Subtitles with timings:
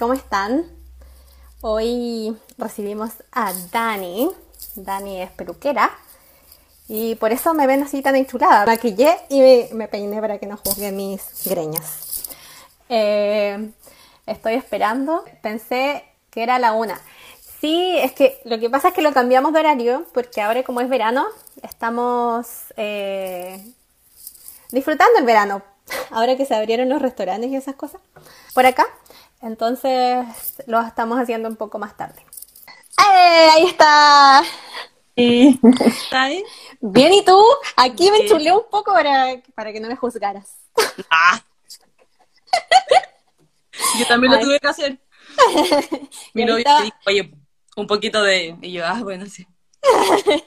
[0.00, 0.64] ¿cómo están?
[1.60, 4.30] Hoy recibimos a Dani.
[4.74, 5.90] Dani es peluquera.
[6.88, 8.64] Y por eso me ven así tan enchulada.
[8.64, 12.30] Maquillé y me, peiné para que no juzguen mis greñas.
[12.88, 13.72] Eh,
[14.24, 15.22] estoy esperando.
[15.42, 16.98] Pensé que era la una.
[17.60, 20.80] Sí, es que lo que pasa es que lo cambiamos de horario porque ahora como
[20.80, 21.26] es verano,
[21.62, 22.46] estamos
[22.78, 23.62] eh,
[24.70, 25.62] disfrutando el verano.
[26.10, 28.00] Ahora que se abrieron los restaurantes y esas cosas
[28.54, 28.86] por acá.
[29.42, 32.24] Entonces lo estamos haciendo un poco más tarde.
[32.98, 33.48] ¡Eh!
[33.54, 34.42] Ahí está.
[35.16, 36.44] ¿Está ahí?
[36.80, 37.38] Bien, ¿y tú?
[37.76, 38.28] Aquí me Bien.
[38.28, 40.56] chulé un poco para, para que no me juzgaras.
[41.10, 41.40] Ah.
[43.92, 44.40] Yo también lo Ay.
[44.40, 45.00] tuve que hacer.
[46.34, 47.30] Mi Y novio me dijo, oye,
[47.76, 48.56] un poquito de...
[48.62, 49.46] Y yo, ah, bueno, sí.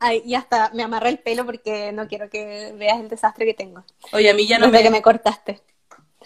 [0.00, 3.54] Ay, y hasta me amarré el pelo porque no quiero que veas el desastre que
[3.54, 3.84] tengo.
[4.12, 5.62] Oye, a mí ya no Desde me que me cortaste.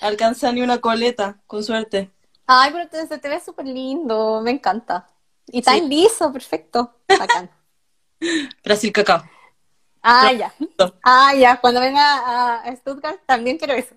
[0.00, 2.10] Alcanza ni una coleta, con suerte.
[2.46, 5.06] Ay, pero te, se te ve súper lindo, me encanta.
[5.46, 5.88] Y tan Sí.
[5.88, 6.94] liso, perfecto.
[7.08, 7.50] Bacán.
[8.64, 9.22] Brasil cacao.
[10.02, 10.52] Ah, ya.
[11.02, 11.60] Ah, ya.
[11.60, 13.94] Cuando venga a Stuttgart también quiero eso.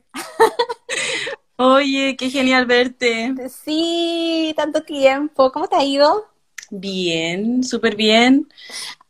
[1.55, 3.33] Oye, qué genial verte.
[3.49, 5.51] Sí, tanto tiempo.
[5.51, 6.27] ¿Cómo te ha ido?
[6.71, 8.49] Bien, súper bien.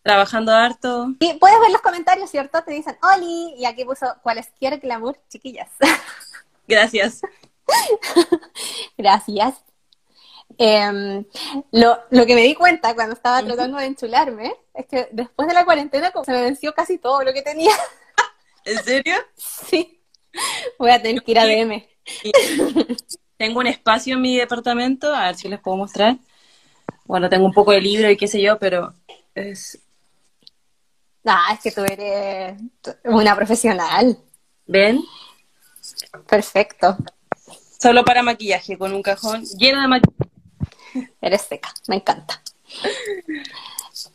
[0.04, 1.08] Trabajando harto.
[1.20, 2.62] Y puedes ver los comentarios, ¿cierto?
[2.64, 5.70] Te dicen, Oli, y aquí puso cualesquiera glamour, chiquillas.
[6.68, 7.22] Gracias.
[8.98, 9.64] Gracias.
[10.58, 11.26] Em,
[11.72, 15.54] lo, lo que me di cuenta cuando estaba tratando de enchularme es que después de
[15.54, 17.72] la cuarentena como se me venció casi todo lo que tenía.
[18.66, 19.16] ¿En serio?
[19.36, 20.00] Sí.
[20.80, 21.86] Voy a tener que ir a DM.
[23.38, 26.18] Tengo un espacio en mi departamento, a ver si les puedo mostrar.
[27.06, 28.94] Bueno, tengo un poco de libro y qué sé yo, pero
[29.36, 29.80] es...
[31.26, 32.60] Ah, es que tú eres
[33.04, 34.18] una profesional.
[34.66, 35.02] ¿Ven?
[36.28, 36.98] Perfecto.
[37.80, 40.32] Solo para maquillaje, con un cajón lleno de maquillaje.
[41.22, 41.74] Eres seca.
[41.88, 42.42] Me encanta.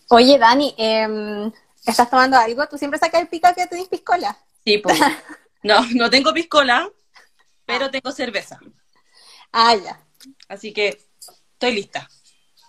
[0.09, 1.53] Oye, Dani, em,
[1.87, 2.67] ¿estás tomando algo?
[2.67, 4.37] Tú siempre sacas el pica que tenés piscola.
[4.65, 4.99] Sí, pues.
[5.61, 6.89] No, no tengo piscola,
[7.67, 8.61] pero tengo cerveza.
[9.51, 10.01] Ah, ya.
[10.49, 11.01] Así que
[11.53, 12.09] estoy lista.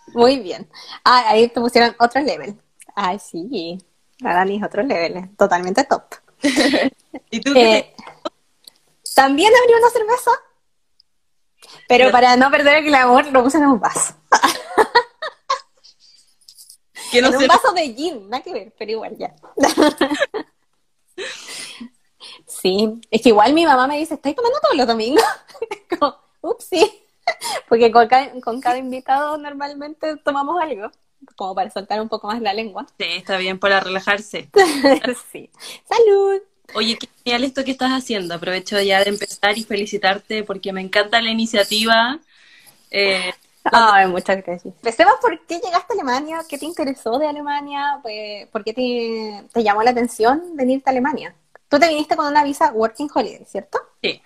[0.08, 0.68] Muy bien.
[1.04, 2.60] Ah, ahí te pusieron otro level.
[2.96, 3.78] Ay, sí.
[4.18, 5.30] La Dani es otro level.
[5.36, 6.02] Totalmente top.
[7.30, 7.94] ¿Y tú qué Eh,
[9.20, 10.30] También abrí una cerveza.
[11.86, 14.14] Pero para no perder el glamour, lo puse en un vaso.
[17.12, 19.36] no en un vaso de gin, nada que ver, pero igual ya.
[22.46, 25.22] sí, es que igual mi mamá me dice, ¿estáis tomando todos los domingos?
[25.98, 27.04] Como, ups, sí.
[27.68, 30.90] Porque con cada, con cada invitado normalmente tomamos algo,
[31.36, 32.86] como para soltar un poco más la lengua.
[32.98, 34.48] Sí, está bien para relajarse.
[35.30, 35.50] sí.
[35.86, 36.40] Salud.
[36.74, 38.34] Oye, qué genial esto que estás haciendo.
[38.34, 42.20] Aprovecho ya de empezar y felicitarte porque me encanta la iniciativa.
[42.90, 43.32] Eh,
[43.64, 44.74] Ay, muchas gracias.
[44.74, 49.48] Empecemos por qué llegaste a Alemania, qué te interesó de Alemania, Pues, por qué te,
[49.52, 51.34] te llamó la atención venirte a Alemania.
[51.68, 53.78] Tú te viniste con una visa Working Holiday, ¿cierto?
[54.02, 54.22] sí,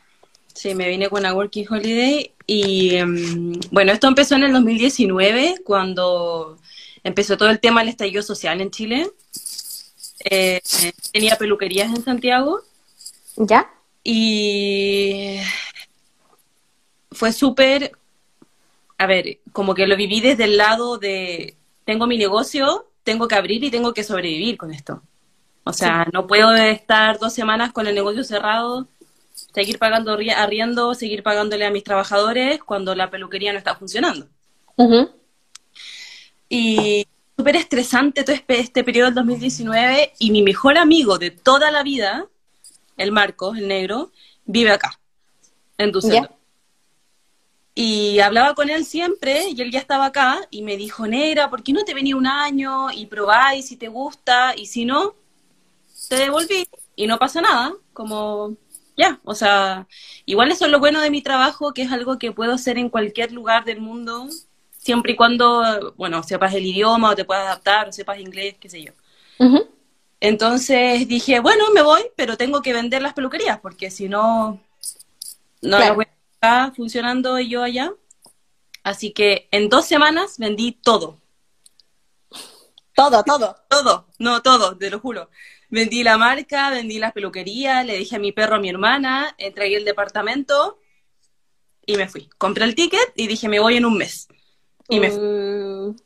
[0.55, 5.57] sí, me vine con una Working Holiday y em, bueno, esto empezó en el 2019
[5.65, 6.59] cuando
[7.03, 9.11] empezó todo el tema del estallido social en Chile.
[10.25, 10.61] Eh,
[11.13, 12.63] tenía peluquerías en Santiago
[13.37, 13.71] ¿Ya?
[14.03, 15.39] y
[17.13, 17.93] fue súper,
[18.99, 23.35] a ver, como que lo viví desde el lado de, tengo mi negocio, tengo que
[23.35, 25.03] abrir y tengo que sobrevivir con esto.
[25.65, 28.89] O sea, no puedo estar dos semanas con el negocio cerrado,
[29.55, 34.27] seguir pagando arri- arriendo, seguir pagándole a mis trabajadores cuando la peluquería no está funcionando.
[34.77, 35.11] Ujú.
[36.49, 41.71] Y súper estresante todo este, este periodo del 2019 y mi mejor amigo de toda
[41.71, 42.27] la vida,
[42.97, 44.13] el Marcos, el negro,
[44.45, 44.99] vive acá,
[45.79, 46.31] en Düsseldorf.
[46.31, 46.37] Ya.
[47.77, 51.65] Y hablaba con él siempre y él ya estaba acá y me dijo, Negra, ¿por
[51.65, 55.17] qué no te venía un año y probáis si te gusta y si no,
[56.09, 57.75] te devolví y no pasa nada?
[57.93, 58.57] Como,
[58.97, 59.89] ya, o sea,
[60.25, 62.91] igual eso es lo bueno de mi trabajo, que es algo que puedo hacer en
[62.91, 64.29] cualquier lugar del mundo,
[64.85, 68.69] siempre y cuando, bueno, sepas el idioma o te puedas adaptar o sepas inglés, qué
[68.69, 68.93] sé yo.
[69.39, 69.69] Ujú.
[70.21, 74.61] Entonces dije, bueno, me voy, pero tengo que vender las peluquerías, porque si no,
[75.63, 75.85] no Claro.
[75.85, 77.93] la voy a estar funcionando yo allá.
[78.85, 81.21] Así que en dos semanas vendí todo,
[82.95, 83.57] Todo, todo.
[83.69, 85.31] todo, no todo, te lo juro.
[85.69, 89.77] Vendí la marca, vendí las peluquerías, le dije a mi perro, a mi hermana, entregué
[89.77, 90.79] el departamento
[91.87, 92.29] y me fui.
[92.39, 94.29] Compré el ticket y dije, me voy en un mes.
[94.89, 95.11] Y me.
[95.11, 95.97] Mm.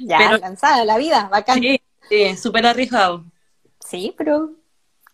[0.00, 1.60] Ya, Pero- lanzada la vida, bacán.
[1.60, 3.24] Sí, Sí, sí, súper arriesgado.
[4.16, 4.52] pero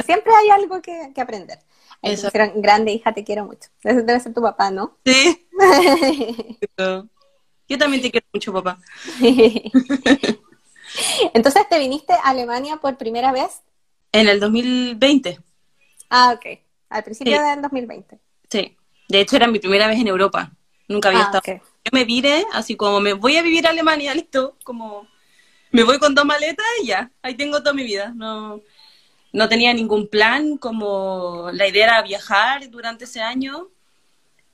[0.04, 1.58] siempre hay algo que, que aprender.
[2.02, 2.28] Eso.
[2.56, 3.70] Grande hija, te quiero mucho.
[3.82, 4.98] Debe, debe ser tu papá, ¿no?
[5.04, 5.48] Sí.
[7.68, 8.78] Yo también te quiero mucho, papá.
[11.34, 13.62] Entonces, ¿te viniste a Alemania por primera vez?
[14.12, 15.40] En el 2020.
[16.10, 16.58] Ah, ok.
[16.90, 17.42] Al principio Sí.
[17.42, 18.18] del 2020.
[18.50, 18.76] Sí.
[19.08, 20.52] De hecho, era mi primera vez en Europa.
[20.88, 21.56] Nunca había Ah, estado.
[21.58, 21.62] ok.
[21.84, 24.56] Yo me vine así como me voy a vivir a Alemania, listo.
[24.64, 25.06] Como
[25.70, 27.10] me voy con dos maletas y ya.
[27.22, 28.12] Ahí tengo toda mi vida.
[28.14, 28.60] No,
[29.32, 30.56] no tenía ningún plan.
[30.56, 33.68] Como la idea era viajar durante ese año.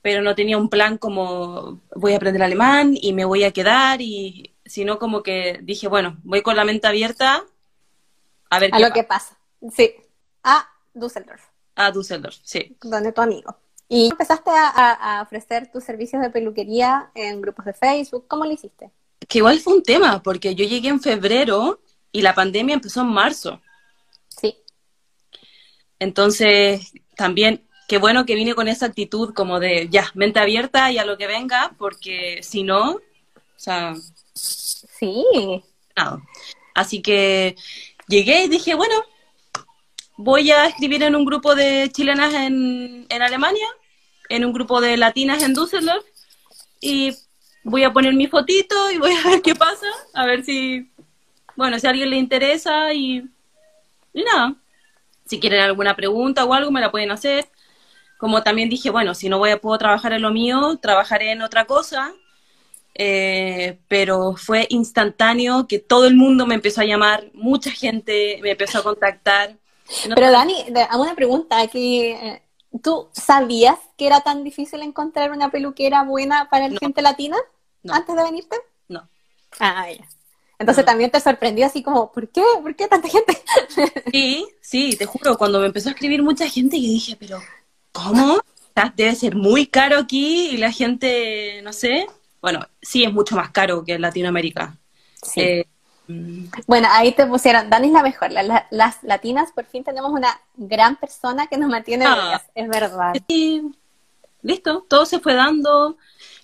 [0.01, 4.01] Pero no tenía un plan como voy a aprender alemán y me voy a quedar.
[4.01, 7.43] Y sino como que dije, bueno, voy con la mente abierta
[8.51, 9.37] a ver A qué lo que pasa.
[9.73, 9.95] Sí.
[10.43, 11.51] A Düsseldorf, pasa.
[11.75, 12.75] A Düsseldorf, sí.
[12.81, 13.57] donde tu amigo.
[13.93, 18.25] Y empezaste a, a- a ofrecer tus servicios de peluquería en grupos de Facebook.
[18.25, 18.89] ¿Cómo lo hiciste?
[19.27, 23.07] Que igual fue un tema, porque yo llegué en febrero y la pandemia empezó en
[23.07, 23.59] marzo.
[24.29, 24.55] Sí.
[25.99, 30.97] Entonces, también, qué bueno que vine con esa actitud como de, ya, mente abierta y
[30.97, 32.99] a lo que venga, porque si no, o
[33.57, 33.93] sea,
[34.33, 35.25] Sí.
[35.97, 36.21] nada.
[36.73, 37.57] Así que
[38.07, 38.95] llegué y dije, bueno,
[40.15, 43.67] voy a escribir en un grupo de chilenas en, en Alemania,
[44.35, 46.05] en un grupo de latinas en Düsseldorf,
[46.79, 47.13] y
[47.63, 50.89] voy a poner mi fotito y voy a ver qué pasa, a ver si,
[51.55, 53.23] bueno, si a alguien le interesa y,
[54.13, 54.55] y nada.
[55.25, 57.47] Si quieren alguna pregunta o algo, me la pueden hacer.
[58.17, 61.41] Como también dije, bueno, si no voy a puedo trabajar en lo mío, trabajaré en
[61.41, 62.13] otra cosa.
[62.93, 68.51] Eh, pero fue instantáneo que todo el mundo me empezó a llamar, mucha gente me
[68.51, 69.55] empezó a contactar.
[70.09, 70.65] No- Pero Dani,
[70.97, 72.13] una pregunta aquí.
[72.83, 76.79] ¿Tú sabías que era tan difícil encontrar una peluquera buena para la No.
[76.79, 77.37] gente latina
[77.83, 77.93] No.
[77.93, 78.55] antes de venirte?
[78.87, 79.07] no.
[79.59, 80.05] Ah, ya.
[80.59, 80.91] Entonces No.
[80.91, 82.43] también te sorprendió así como, ¿por qué?
[82.61, 83.37] ¿Por qué tanta gente?
[84.11, 87.39] Sí, sí, te juro, cuando me empezó a escribir mucha gente, yo dije, pero
[87.91, 88.39] ¿cómo?
[88.95, 92.07] Debe ser muy caro aquí y la gente, no sé.
[92.41, 94.77] Bueno, sí es mucho más caro que en Latinoamérica.
[95.21, 95.41] Sí.
[95.41, 95.67] Eh,
[96.67, 98.31] Bueno, ahí te pusieron, Dani es la mejor.
[98.31, 102.15] La- la- las latinas por fin tenemos una gran persona que nos mantiene Ah.
[102.15, 103.13] bellas, es verdad.
[103.27, 103.61] Y
[104.41, 105.97] listo, todo se fue dando.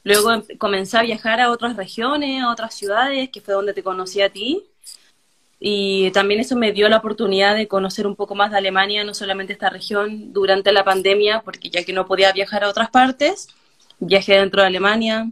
[0.04, 3.84] Luego em- comencé a viajar a otras regiones, a otras ciudades, que fue donde te
[3.84, 4.64] conocí a ti.
[5.60, 9.14] Y también eso me dio la oportunidad de conocer un poco más de Alemania, no
[9.16, 13.48] solamente esta región, durante la pandemia, porque ya que no podía viajar a otras partes,
[14.00, 15.32] viajé dentro de Alemania.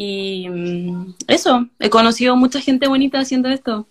[0.00, 3.88] Y mm, eso, he conocido mucha gente bonita haciendo esto.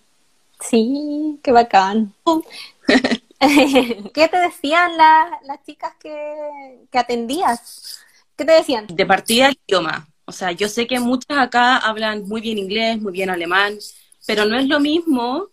[0.60, 2.14] Sí, qué bacán.
[3.40, 8.00] ¿Qué te decían la- las chicas que, que atendías?
[8.36, 8.88] ¿Qué te decían?
[8.88, 10.08] de partida el idioma.
[10.26, 13.78] O sea, yo sé que muchas acá hablan muy bien inglés, muy bien alemán,
[14.26, 15.48] pero no es lo mismo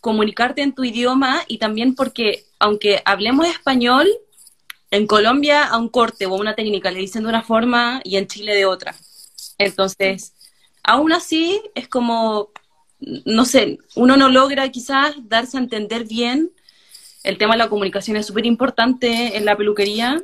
[0.00, 4.08] comunicarte en tu idioma y también porque, aunque hablemos español,
[4.90, 8.16] en Colombia a un corte o a una técnica le dicen de una forma y
[8.16, 8.94] en Chile de otra.
[9.58, 10.34] Entonces,
[10.82, 12.50] aún así es como,
[13.00, 16.52] no sé, uno no logra quizás darse a entender bien.
[17.22, 20.22] El tema de la comunicación es súper importante en la peluquería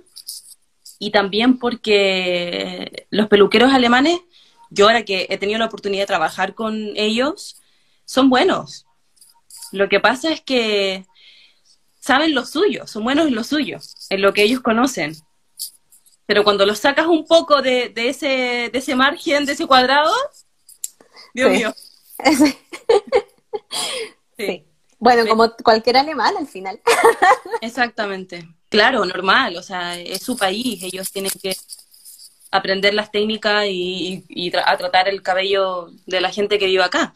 [0.98, 4.20] y también porque los peluqueros alemanes,
[4.68, 7.60] yo ahora que he tenido la oportunidad de trabajar con ellos,
[8.04, 8.86] son buenos.
[9.72, 11.06] Lo que pasa es que
[12.00, 13.78] saben lo suyo, son buenos en lo suyo,
[14.10, 15.16] en lo que ellos conocen.
[16.30, 18.26] Pero cuando los sacas un poco de, de ese,
[18.72, 20.14] de ese margen, de ese cuadrado,
[21.34, 21.56] Dios Sí.
[21.56, 21.74] mío.
[24.36, 24.46] Sí.
[24.46, 24.64] Sí,
[25.00, 26.80] Bueno, como cualquier alemán al final.
[27.60, 28.46] exactamente.
[28.68, 31.56] Claro, normal, o sea, es su país, ellos tienen que
[32.52, 36.66] aprender las técnicas y, y- y tra- a tratar el cabello de la gente que
[36.66, 37.12] vive acá.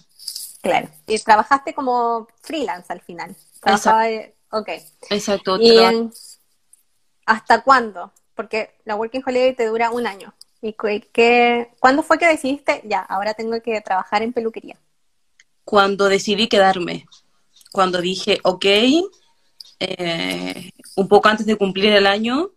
[0.61, 0.89] Claro.
[1.07, 3.37] Y trabajaste como freelance al final.
[3.61, 4.07] Trabajaba,
[4.51, 4.69] ok.
[5.11, 5.57] Exacto.
[5.61, 6.13] ¿Y traba- en-
[7.27, 8.13] hasta cuándo?
[8.35, 10.35] Porque la Working Holiday te dura un año.
[10.61, 10.75] ¿Y
[11.13, 14.77] qué, cuándo fue que decidiste, ya, ahora tengo que trabajar en peluquería?
[15.65, 17.07] Cuando decidí quedarme,
[17.71, 18.65] cuando dije, ok,
[19.81, 22.51] eh, un poco antes de cumplir el año,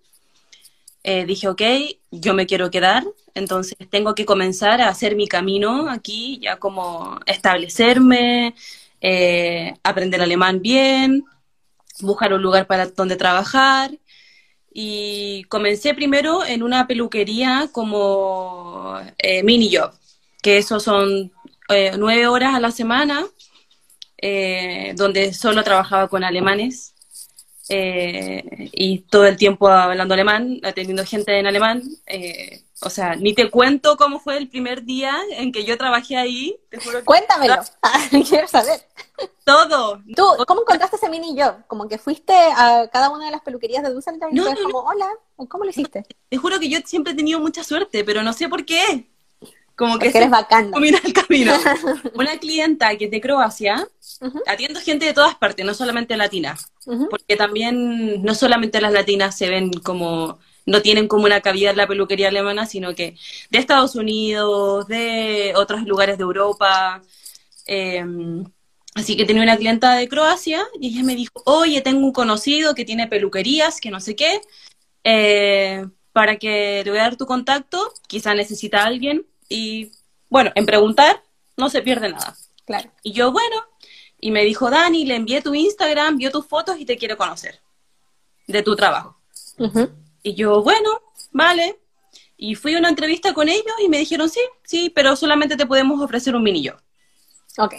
[1.03, 1.61] eh, dije, ok,
[2.11, 3.03] yo me quiero quedar,
[3.33, 8.55] entonces tengo que comenzar a hacer mi camino aquí, ya como establecerme,
[9.01, 11.25] eh, aprender alemán bien,
[12.01, 13.91] buscar un lugar para donde trabajar.
[14.79, 19.91] Y comencé primero en una peluquería como eh, mini job,
[20.43, 21.31] que eso son
[21.69, 23.25] eh, nueve horas a la semana,
[24.19, 26.93] eh, donde solo trabajaba con alemanes
[27.67, 31.81] y todo el tiempo hablando alemán, atendiendo gente en alemán,
[32.81, 36.59] O sea, ni te cuento cómo fue el primer día en que yo trabajé ahí.
[36.69, 37.55] Te juro que Cuéntamelo.
[38.29, 38.81] Quiero saber.
[39.43, 40.01] todo.
[40.15, 41.65] ¿Tú cómo encontraste ese mini job?
[41.67, 44.79] Como que fuiste a cada una de las peluquerías de y No, fue no, como,
[44.79, 45.09] hola,
[45.49, 46.05] ¿cómo lo hiciste?
[46.29, 49.07] Te juro que yo siempre he tenido mucha suerte, pero no sé por qué.
[49.75, 50.71] Como que eres se bacana.
[50.73, 51.53] combina el camino.
[52.15, 53.87] Una clienta que es de Croacia,
[54.47, 56.57] atiendo gente de todas partes, no solamente latina.
[56.85, 57.07] ujú.
[57.09, 61.77] Porque también no solamente las latinas se ven como, no tienen como una cabida en
[61.77, 63.15] la peluquería alemana, sino que
[63.49, 67.01] de Estados Unidos, de otros lugares de Europa.
[67.65, 68.05] eh,
[68.95, 72.75] así que tenía una clienta de Croacia y ella me dijo, oye, tengo un conocido
[72.75, 74.41] que tiene peluquerías, que no sé qué,
[75.03, 79.25] eh, para que le voy a dar tu contacto, quizá necesita a alguien.
[79.47, 79.91] Y
[80.29, 81.23] bueno, en preguntar
[81.55, 82.35] no se pierde nada.
[82.65, 82.91] Claro.
[83.03, 83.55] Y yo, bueno,
[84.19, 87.61] y me dijo, Dani, le envié tu Instagram, vio tus fotos y te quiero conocer
[88.47, 89.17] de tu trabajo.
[89.59, 89.89] Ujú.
[90.23, 90.89] Y yo, bueno,
[91.31, 91.79] vale.
[92.37, 95.65] Y fui a una entrevista con ellos y me dijeron, sí, sí, pero solamente te
[95.65, 96.73] podemos ofrecer un mini yo.
[97.57, 97.75] Ok.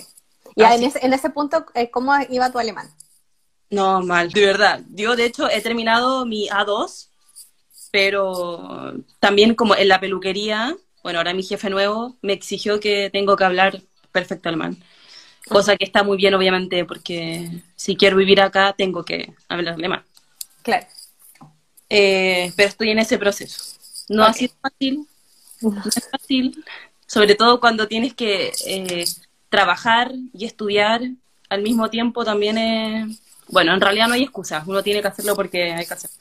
[0.57, 0.79] Así.
[0.79, 2.91] en ese, en ese punto, eh, ¿cómo iba tu alemán?
[3.71, 4.83] No, mal, de verdad.
[4.91, 7.09] Yo, de hecho, he terminado mi A2,
[7.91, 13.37] pero también como en la peluquería, bueno, ahora mi jefe nuevo me exigió que tengo
[13.37, 14.83] que hablar perfecto alemán.
[15.49, 20.05] Cosa que está muy bien, obviamente, porque si quiero vivir acá, tengo que hablar alemán.
[20.63, 20.87] Claro.
[21.91, 23.79] Eh, pero estoy en ese proceso.
[24.09, 25.07] No ha sido fácil,
[25.61, 26.65] no es fácil,
[27.07, 29.05] sobre todo cuando tienes que eh,
[29.49, 31.03] trabajar y estudiar
[31.49, 33.21] al mismo tiempo también es...
[33.49, 36.17] Bueno, en realidad no hay excusa, uno tiene que hacerlo porque hay que hacerlo.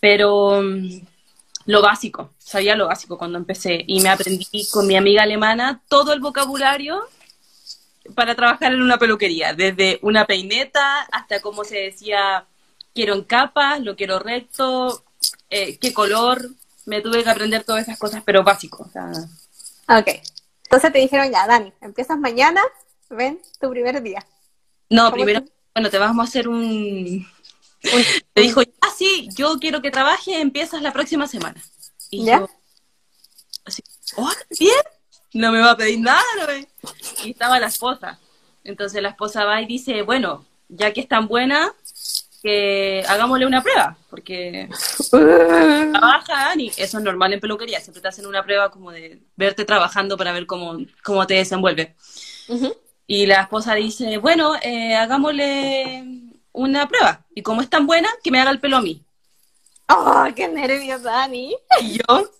[0.00, 1.00] Pero mm,
[1.66, 6.12] lo básico, sabía lo básico cuando empecé y me aprendí con mi amiga alemana todo
[6.12, 7.02] el vocabulario
[8.14, 12.46] para trabajar en una peluquería, desde una peineta hasta cómo se decía
[12.96, 15.04] quiero en capas, lo quiero recto,
[15.50, 16.50] eh, qué color,
[16.86, 18.84] me tuve que aprender todas esas cosas, pero básico.
[18.88, 19.12] o sea,
[19.98, 20.08] Ok.
[20.64, 22.60] Entonces te dijeron, ya, Dani, empiezas mañana,
[23.10, 24.26] ven tu primer día.
[24.90, 27.24] no, ¿Cómo primero, te- bueno, te vamos a hacer un...
[28.34, 31.62] Me dijo, ah, sí, yo quiero que trabaje, empiezas la próxima semana.
[32.10, 32.40] Y ¿Ya?
[32.40, 32.48] yo,
[33.64, 33.82] así,
[34.16, 34.74] oh, bien,
[35.34, 36.66] no me va a pedir nada, no me...
[37.24, 38.18] Y estaba la esposa.
[38.64, 41.72] Entonces la esposa va y dice, bueno, ya que es tan buena,
[42.46, 44.68] que hagámosle una prueba, porque
[45.10, 49.64] trabajan y eso es normal en peluquería, siempre te hacen una prueba como de verte
[49.64, 51.96] trabajando para ver cómo, cómo te desenvuelve.
[53.08, 56.04] Y la esposa dice, bueno, eh, hagámosle
[56.52, 59.04] una prueba, y como es tan buena, que me haga el pelo a mí.
[59.88, 61.56] ¡Oh, qué nervios, Dani!
[61.80, 62.30] Y yo,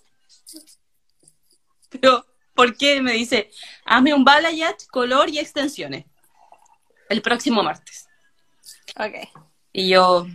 [1.89, 3.01] pero, ¿por qué?
[3.01, 3.51] Me dice,
[3.83, 6.05] hazme un balayage, color y extensiones.
[7.09, 8.07] El próximo martes.
[8.97, 9.46] Ok.
[9.77, 10.25] Y yo,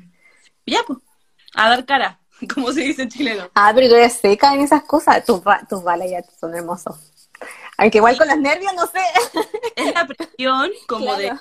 [0.65, 1.01] ya pues,
[1.55, 2.21] a dar cara,
[2.55, 3.51] como se dice en chileno.
[3.57, 5.25] Ah, pero tú eres seca en esas cosas.
[5.25, 6.95] Tus, tus balas ya son hermosos.
[7.77, 9.01] Aunque igual con los nervios, no sé.
[9.75, 11.33] Es la presión como de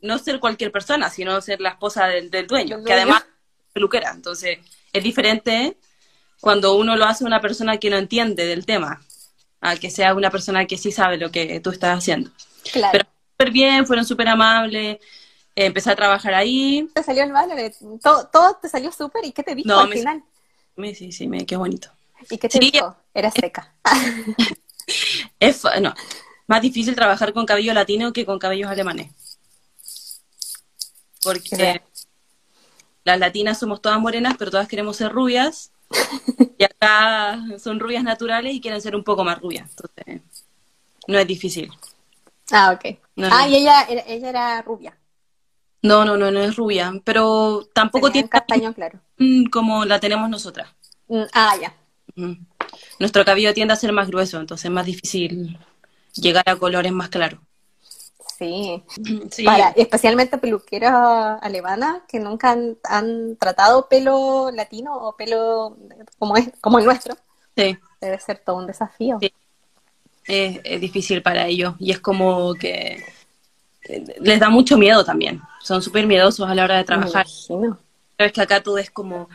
[0.00, 4.12] no ser cualquier persona, sino ser la esposa del, del dueño, que además es peluquera.
[4.12, 4.60] Entonces,
[4.94, 5.76] es diferente
[6.40, 9.02] cuando uno lo hace una persona que no entiende del tema,
[9.60, 12.30] a que sea una persona que sí sabe lo que tú estás haciendo.
[12.72, 12.92] Claro.
[12.92, 15.00] Pero súper bien, fueron súper amables,
[15.56, 16.88] empecé a trabajar ahí.
[16.94, 19.24] te salió el vale, todo, todo te salió súper.
[19.24, 20.22] ¿Y qué te dijo No, al me- final?
[20.76, 21.88] Me- Sí, sí, me, qué bonito.
[22.30, 22.70] ¿Y qué te Sí.
[22.70, 22.94] dijo?
[23.14, 23.74] Eres seca.
[25.40, 25.92] Es no,
[26.46, 29.10] más difícil trabajar con cabello latino que con cabellos alemanes.
[31.22, 31.82] Porque
[33.04, 35.72] las latinas somos todas morenas, pero todas queremos ser rubias.
[36.58, 39.68] Y acá son rubias naturales y quieren ser un poco más rubias.
[39.70, 40.22] Entonces,
[41.06, 41.70] no es difícil.
[42.50, 42.98] Ah, ok.
[43.16, 43.48] No, ah, no.
[43.48, 44.96] y ella, ella era rubia.
[45.86, 48.98] No, no, no, no es rubia, pero tampoco tiene castaño claro.
[49.18, 50.68] mm, como la tenemos nosotras.
[51.08, 51.74] Mm, ah, ya.
[52.16, 52.36] Ujú.
[52.98, 55.58] Nuestro cabello tiende a ser más grueso, entonces es más difícil
[56.14, 57.40] llegar a colores más claros.
[58.38, 58.82] Sí.
[59.30, 65.76] Sí, Para, especialmente peluqueras alemanas que nunca han, han tratado pelo latino o pelo
[66.18, 67.16] como es como el nuestro.
[67.56, 67.76] sí.
[68.00, 69.18] Debe ser todo un desafío.
[69.20, 69.32] Sí.
[70.26, 73.02] es, es difícil para ellos y es como que
[74.20, 75.40] les da mucho miedo también.
[75.62, 77.26] Son súper miedosos a la hora de trabajar.
[77.28, 79.28] Sabes que acá todo es como,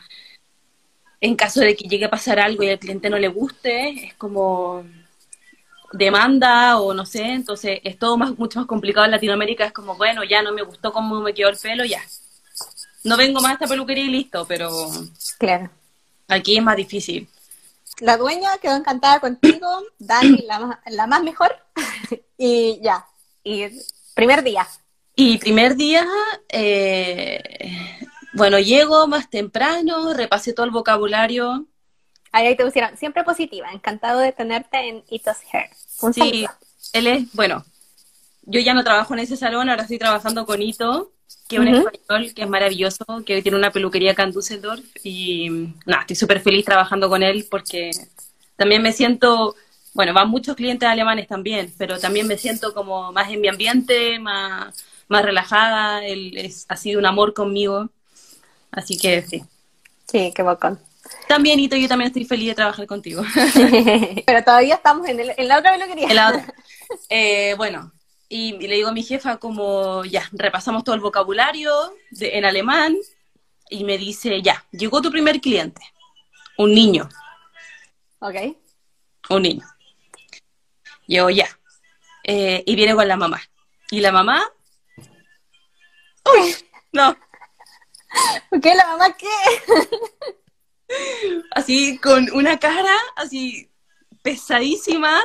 [1.20, 4.14] en caso de que llegue a pasar algo y al cliente no le guste, es
[4.16, 4.84] como
[5.94, 9.96] demanda o no sé, entonces es todo más, mucho más complicado en Latinoamérica, es como,
[9.96, 12.02] bueno, ya no me gustó cómo me quedó el pelo, ya.
[13.04, 14.70] No vengo más a esta peluquería y listo, pero
[15.38, 15.70] Claro.
[16.28, 17.28] aquí es más difícil.
[18.00, 19.68] La dueña quedó encantada contigo,
[20.00, 21.56] Dani, la más, la más mejor.
[22.38, 23.06] y ya.
[23.44, 23.66] Y
[24.22, 24.68] primer día.
[25.16, 26.06] Y primer día,
[26.50, 27.42] eh,
[28.34, 31.68] bueno, llego más temprano, repasé todo el vocabulario,
[32.32, 35.70] Ahí te pusieron, siempre positiva, encantado de tenerte en Itos Hair.
[36.02, 36.58] Un Sí, saludo.
[36.94, 37.66] él es, bueno,
[38.44, 41.12] yo ya no trabajo en ese salón, ahora estoy trabajando con Ito,
[41.48, 45.50] que es un español que es maravilloso, que tiene una peluquería acá en Düsseldorf y
[45.86, 47.92] nada, estoy súper feliz trabajando con él porque
[48.56, 49.56] también me siento,
[49.94, 54.20] bueno, van muchos clientes alemanes también, pero también me siento como más en mi ambiente,
[54.20, 54.74] más,
[55.08, 57.90] más relajada, él es, ha sido un amor conmigo,
[58.72, 59.44] así que sí.
[60.08, 60.80] Sí, qué bacán.
[61.28, 63.24] También, Ito, yo también estoy feliz de trabajar contigo.
[64.26, 66.08] Pero todavía estamos en, el- en la otra peluquería.
[66.08, 66.42] El lado-
[67.10, 67.92] Eh, bueno,
[68.30, 71.72] y, y le digo a mi jefa como, ya, repasamos todo el vocabulario
[72.12, 72.96] de- en alemán
[73.70, 75.82] y me dice, ya, llegó tu primer cliente,
[76.58, 77.10] un niño,
[78.20, 78.36] Ok.
[79.30, 79.66] un niño.
[81.08, 81.48] Yo, ya,
[82.24, 83.42] Eh, y viene con la mamá.
[83.90, 84.42] Y la mamá,
[86.26, 86.56] uy,
[86.94, 87.18] no,
[88.62, 88.76] ¿Qué?
[88.76, 89.28] ¿La mamá qué?
[91.52, 93.70] así con una cara así
[94.22, 95.20] pesadísima,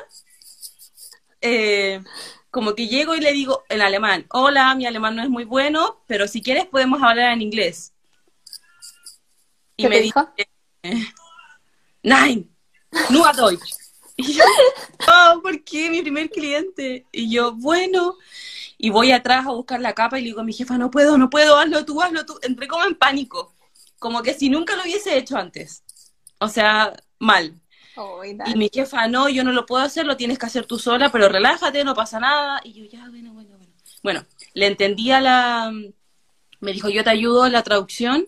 [1.40, 2.02] eh,
[2.50, 6.02] como que llego y le digo en alemán, hola, mi alemán no es muy bueno,
[6.06, 7.92] pero si quieres podemos hablar en inglés.
[9.76, 10.28] Y ¿Qué me te dijo?
[10.82, 11.12] dice,
[12.02, 12.56] nein,
[13.10, 13.85] nur Deutsch.
[14.18, 14.44] Y yo,
[15.08, 17.06] oh, ¿por qué mi primer cliente?
[17.12, 18.16] Y yo, bueno,
[18.78, 21.18] y voy atrás a buscar la capa y le digo a mi jefa, no puedo,
[21.18, 22.38] no puedo, hazlo tú, hazlo tú.
[22.42, 23.54] Entré como en pánico,
[23.98, 25.84] como que si nunca lo hubiese hecho antes.
[26.38, 27.60] O sea, mal.
[27.96, 30.78] Ay, Y mi jefa, no, yo no lo puedo hacer, lo tienes que hacer tú
[30.78, 32.60] sola, pero relájate, no pasa nada.
[32.64, 33.72] Y yo, ya, bueno, bueno, bueno.
[34.02, 35.72] Bueno, le entendía la...
[36.60, 38.26] Me dijo, yo te ayudo en la traducción.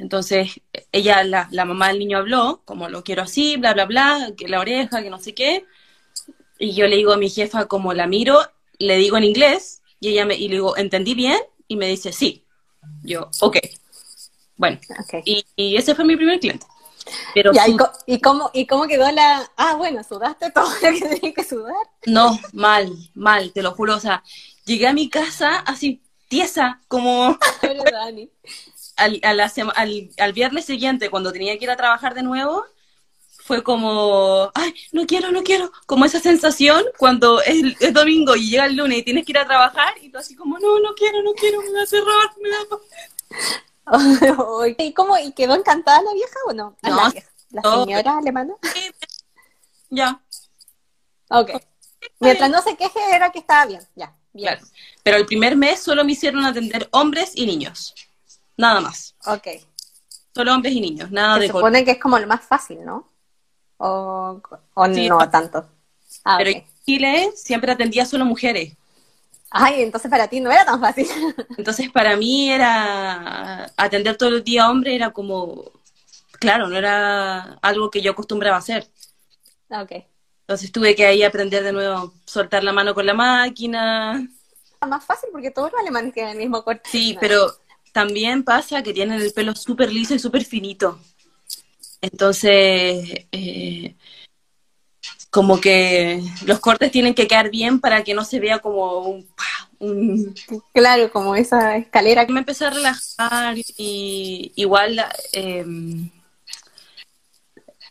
[0.00, 0.60] Entonces,
[0.92, 4.48] ella, la, la mamá del niño habló, como lo quiero así, bla, bla, bla, que
[4.48, 5.66] la oreja, que no sé qué.
[6.58, 8.38] Y yo le digo a mi jefa, como la miro,
[8.78, 11.38] le digo en inglés, y ella me, y le digo, ¿entendí bien?
[11.68, 12.44] Y me dice, sí.
[13.02, 13.58] Yo, ok.
[14.56, 14.78] Bueno,
[15.24, 16.66] y, y ese fue mi primer cliente.
[17.34, 19.50] Pero Ya, ¿y, su- co- y cómo, ¿Y cómo quedó la...?
[19.56, 21.74] Ah, bueno, sudaste todo lo que tenías que sudar.
[22.06, 23.96] No, mal, mal, te lo juro.
[23.96, 24.22] O sea,
[24.66, 27.38] llegué a mi casa así, tiesa, como
[27.92, 28.30] Dani.
[29.00, 32.22] Al, a la sema- al, al viernes siguiente, cuando tenía que ir a trabajar de
[32.22, 32.64] nuevo,
[33.44, 35.72] fue como, ay, no quiero, no quiero.
[35.86, 39.38] Como esa sensación cuando es, es domingo y llega el lunes y tienes que ir
[39.38, 42.48] a trabajar y tú así como, no, no quiero, no quiero, me da terror, me
[42.50, 42.58] da...
[43.86, 45.18] Ay, ¿Y cómo?
[45.18, 46.76] ¿Y quedó encantada la vieja o no?
[46.82, 47.28] Ah, No, la, vieja.
[47.50, 47.84] ¿La no.
[47.84, 48.54] señora alemana?
[49.92, 50.20] Ya,
[51.28, 51.50] Ok.
[52.20, 53.80] Mientras no se queje, era que estaba bien.
[53.96, 54.54] Ya, bien.
[54.54, 54.66] claro.
[55.02, 57.94] Pero el primer mes solo me hicieron atender hombres y niños.
[58.60, 59.14] Nada más.
[59.26, 59.46] Ok.
[60.34, 63.08] Solo hombres y niños, nada Se de supone que es como lo más fácil, ¿no?
[63.78, 64.40] O,
[64.74, 65.66] o Sí, no tanto.
[66.24, 68.74] Ah, Pero en Chile siempre atendía solo mujeres.
[69.50, 71.08] Ay, entonces para ti no era tan fácil.
[71.58, 75.72] Entonces para mí era atender todo el día a hombre era como,
[76.38, 78.86] claro, no era algo que yo acostumbraba a hacer.
[79.70, 79.92] ok.
[80.42, 84.28] Entonces tuve que ahí aprender de nuevo, soltar la mano con la máquina.
[84.86, 86.88] Más fácil porque todos los alemanes tienen el mismo corte.
[86.90, 87.52] Sí, pero
[87.92, 90.98] también pasa que tienen el pelo súper liso y súper finito.
[92.00, 93.94] Entonces, eh,
[95.30, 99.26] como que los cortes tienen que quedar bien para que no se vea como un...
[99.78, 100.34] un
[100.72, 102.26] Claro, como esa escalera.
[102.28, 105.64] me empecé a relajar y igual eh,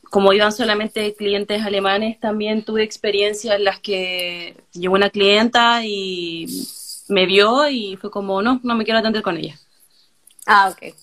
[0.10, 6.48] como iban solamente clientes alemanes también tuve experiencias en las que llegó una clienta y
[7.08, 9.58] me vio y fue como no, no me quiero atender con ella.
[10.52, 10.96] Ah, ok.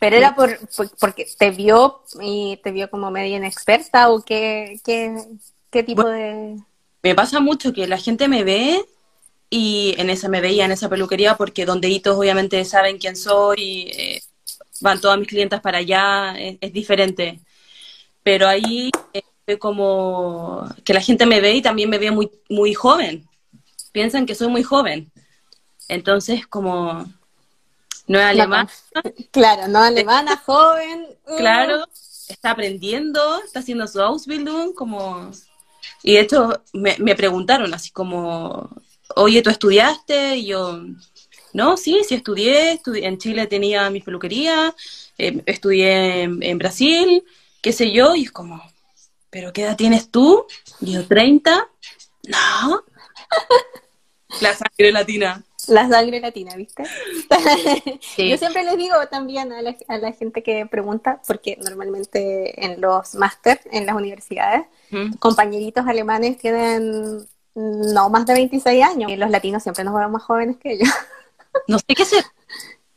[0.00, 4.80] Pero era por, por- porque te vio y te vio como media inexperta o qué,
[4.84, 5.16] qué,
[5.70, 6.58] qué tipo de...
[7.04, 8.84] Me pasa mucho que la gente me ve
[9.48, 13.56] y en esa me veía en esa peluquería porque donde hitos obviamente saben quién soy,
[13.60, 14.22] y, eh,
[14.80, 17.38] van todas mis clientas para allá, es, es diferente.
[18.24, 22.30] Pero ahí eh, fue como que la gente me ve y también me ve muy,
[22.48, 23.24] muy joven.
[23.92, 25.12] Piensan que soy muy joven.
[25.88, 27.06] Entonces, como
[28.06, 28.68] no es alemán,
[29.30, 31.06] Claro, no alemana, joven.
[31.26, 31.84] uh, claro,
[32.28, 35.30] está aprendiendo, está haciendo su Ausbildung, como...
[36.02, 38.70] Y de hecho me, me preguntaron así como,
[39.16, 40.36] oye, ¿tú estudiaste?
[40.36, 40.80] Y yo,
[41.52, 44.74] no, sí, sí estudié, estudié en Chile tenía mi peluquería,
[45.18, 47.24] eh, estudié en, en Brasil,
[47.60, 48.62] qué sé yo, y es como,
[49.30, 50.46] ¿pero qué edad tienes tú?
[50.80, 51.68] Y yo, 30,
[52.28, 52.84] no.
[54.40, 55.44] La sangre latina.
[55.68, 56.82] La sangre latina, ¿viste?
[58.16, 58.28] Sí.
[58.30, 62.80] Yo siempre les digo también a la, a la gente que pregunta, porque normalmente en
[62.80, 65.14] los máster, en las universidades, Mm.
[65.14, 70.22] compañeritos alemanes tienen no más de 26 años y los latinos siempre nos vemos más
[70.22, 70.88] jóvenes que ellos.
[71.68, 72.24] No sé qué ser,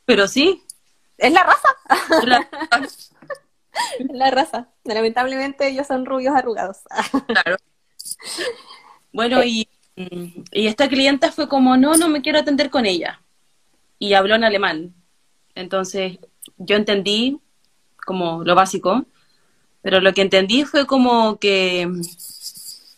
[0.06, 0.63] pero sí.
[1.17, 1.69] Es la raza.
[2.25, 2.49] La-
[4.13, 4.69] La raza.
[4.86, 6.80] Lamentablemente ellos son rubios arrugados.
[7.28, 7.58] Claro.
[9.12, 13.21] Bueno, y, y esta clienta fue como, no, no me quiero atender con ella.
[13.97, 14.93] Y habló en alemán.
[15.55, 16.19] Entonces,
[16.58, 17.39] yo entendí
[18.05, 19.05] como lo básico,
[19.81, 21.88] pero lo que entendí fue como que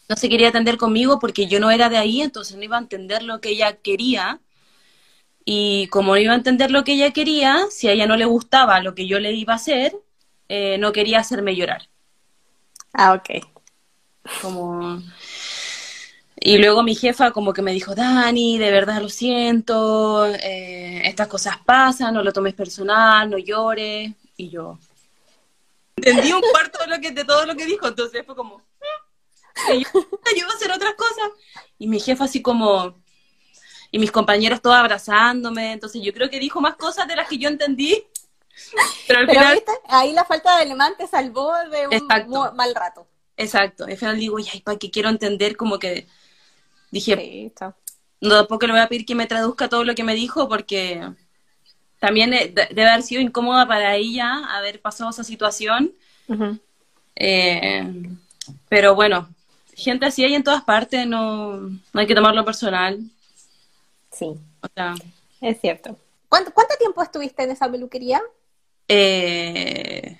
[0.09, 2.81] no se quería atender conmigo porque yo no era de ahí, entonces no iba a
[2.81, 4.39] entender lo que ella quería.
[5.45, 8.25] Y como no iba a entender lo que ella quería, si a ella no le
[8.25, 9.95] gustaba lo que yo le iba a hacer,
[10.49, 11.87] eh, no quería hacerme llorar.
[12.93, 13.45] Ah, ok.
[14.41, 15.01] Como...
[16.39, 21.27] Y luego mi jefa como que me dijo, Dani, de verdad lo siento, eh, estas
[21.27, 24.11] cosas pasan, no lo tomes personal, no llores.
[24.37, 24.77] Y yo
[25.95, 28.61] entendí un cuarto de, lo que, de todo lo que dijo, entonces fue como,
[29.69, 31.31] yo a hacer otras cosas.
[31.79, 32.95] Y mi jefa así como,
[33.91, 37.39] y mis compañeros todos abrazándome, entonces yo creo que dijo más cosas de las que
[37.39, 38.05] yo entendí.
[39.07, 42.53] Pero al final, viste, ahí la falta de alemán te salvó de un Exacto.
[42.53, 43.07] mal rato.
[43.35, 45.57] exacto, al final digo, ya, ¿para qué quiero entender?
[45.57, 46.07] Como que
[46.91, 47.51] dije,
[48.21, 51.01] no, tampoco le voy a pedir que me traduzca todo lo que me dijo porque
[51.99, 55.93] también de- debe haber sido incómoda para ella haber pasado esa situación.
[57.15, 57.83] Eh,
[58.69, 59.27] pero bueno,
[59.75, 62.99] gente así hay en todas partes, no, no hay que tomarlo personal.
[64.11, 64.25] Sí,
[64.61, 64.95] O sea,
[65.41, 65.97] es cierto.
[66.29, 68.21] ¿Cuánto, ¿Cuánto tiempo estuviste en esa peluquería?
[68.87, 70.17] eh,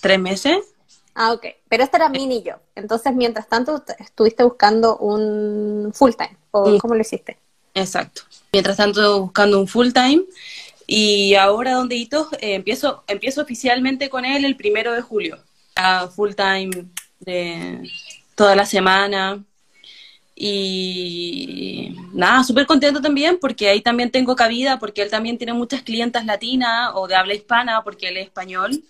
[0.00, 0.73] tres meses.
[1.14, 1.46] Ah, ok.
[1.68, 2.58] Pero este era mini job.
[2.74, 6.36] Entonces, mientras tanto, estuviste buscando un full time.
[6.50, 7.38] ¿O cómo lo hiciste?
[7.72, 8.22] Exacto.
[8.52, 10.24] Mientras tanto, buscando un full time.
[10.86, 15.38] Y ahora, donde Hitos, eh, empiezo, empiezo oficialmente con él el primero de julio.
[15.76, 16.86] A full time
[17.20, 17.88] de
[18.34, 19.42] toda la semana.
[20.36, 25.82] Y nada, súper contento también porque ahí también tengo cabida, porque él también tiene muchas
[25.82, 28.82] clientas latinas o de habla hispana, porque él es español.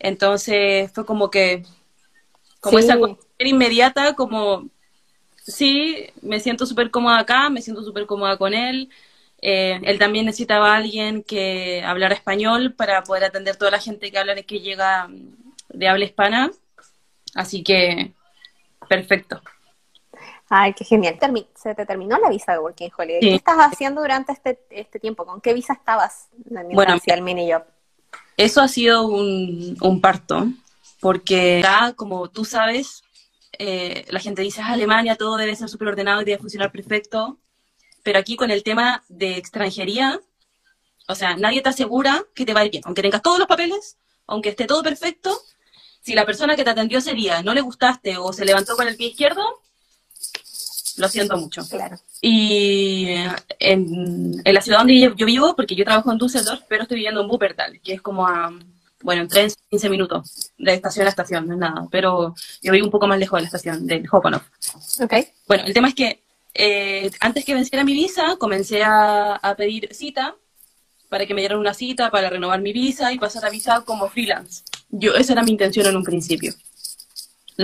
[0.00, 1.62] Entonces fue como que,
[2.60, 2.84] como Sí.
[2.84, 4.68] esa cuestión inmediata, como
[5.42, 8.90] sí, me siento súper cómoda acá, me siento súper cómoda con él.
[9.42, 14.10] Eh, él también necesitaba a alguien que hablara español para poder atender toda la gente
[14.10, 15.08] que habla que llega
[15.68, 16.50] de habla hispana.
[17.34, 18.12] Así que,
[18.88, 19.40] perfecto.
[20.48, 21.16] Ay, qué genial.
[21.18, 23.20] Termi- se te terminó la visa de Working Holiday.
[23.22, 23.28] Sí.
[23.28, 25.24] ¿Qué estabas haciendo durante este, este tiempo?
[25.24, 26.28] ¿Con qué visa estabas
[26.72, 27.62] Bueno, el mini job?
[28.40, 30.46] Eso ha sido un, un parto,
[30.98, 33.02] porque acá, como tú sabes,
[33.58, 37.36] eh, la gente dice, "Ah, Alemania, todo debe ser súper ordenado y debe funcionar perfecto,
[38.02, 40.22] pero aquí con el tema de extranjería,
[41.06, 44.48] o sea, nadie te asegura que te va bien, aunque tengas todos los papeles, aunque
[44.48, 45.38] esté todo perfecto,
[46.00, 48.88] si la persona que te atendió ese día no le gustaste o se levantó con
[48.88, 49.44] el pie izquierdo,
[51.00, 51.62] lo siento mucho.
[51.68, 51.96] Claro.
[52.20, 53.08] Y
[53.58, 56.96] en, en la ciudad donde yo, yo vivo, porque yo trabajo en Düsseldorf, pero estoy
[56.96, 58.52] viviendo en Wuppertal, que es como a,
[59.02, 61.86] bueno, en 3, 15 minutos de estación a estación, no es nada.
[61.90, 64.44] Pero yo vivo un poco más lejos de la estación, del Hopanoff.
[65.00, 65.14] Ok.
[65.48, 66.22] Bueno, el tema es que
[66.54, 70.36] eh, antes que venciera mi visa, comencé a, a pedir cita
[71.08, 74.08] para que me dieran una cita para renovar mi visa y pasar a visa como
[74.08, 74.62] freelance.
[74.90, 76.52] Yo, esa era mi intención en un principio.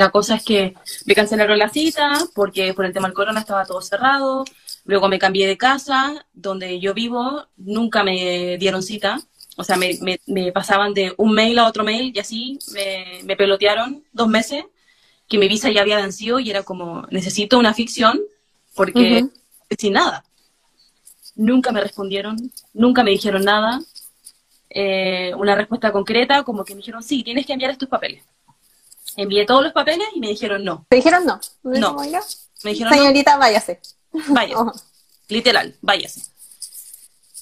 [0.01, 0.75] La cosa es que
[1.07, 4.45] me cancelaron la cita porque por el tema del corona estaba todo cerrado.
[4.85, 9.19] Luego me cambié de casa, donde yo vivo, nunca me dieron cita.
[9.57, 13.21] O sea, me, me- me pasaban de un mail a otro mail y así me,
[13.25, 14.65] me pelotearon dos meses
[15.29, 18.21] que mi visa ya había vencido y era como, necesito una ficción
[18.75, 19.25] porque
[19.79, 20.25] sin nada.
[21.37, 22.37] Nunca me respondieron,
[22.75, 23.81] nunca me dijeron nada.
[24.71, 28.25] Eh, una respuesta concreta, como que me dijeron, sí, tienes que enviar estos papeles.
[29.17, 30.87] Envié todos los papeles y me dijeron no.
[30.89, 31.41] ¿Te dijeron no?
[31.63, 31.97] No.
[32.65, 33.81] Me dijeron no, Señorita, váyase.
[34.29, 34.55] váyase.
[34.57, 34.73] Oh,
[35.29, 36.23] Literal, váyase.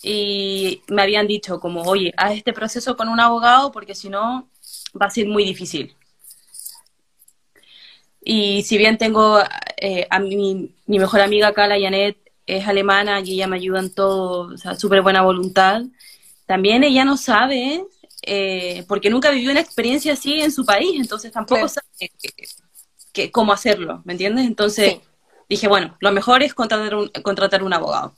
[0.02, 4.48] Y me habían dicho como, oye, haz este proceso con un abogado porque si no
[5.00, 5.96] va a ser muy difícil.
[8.22, 9.40] Y si bien tengo
[9.76, 13.80] eh, a mi, mi mejor amiga acá, la Janet, es alemana y ella me ayuda
[13.80, 15.82] en todo, o sea, súper buena voluntad,
[16.46, 17.84] también ella no sabe,
[18.26, 22.10] eh, porque nunca vivió una experiencia así en su país, entonces tampoco sabe que-
[23.12, 24.46] que- cómo hacerlo, ¿me entiendes?
[24.46, 25.00] Entonces Sí.
[25.48, 28.14] dije, bueno, lo mejor es contratar un, contratar un abogado.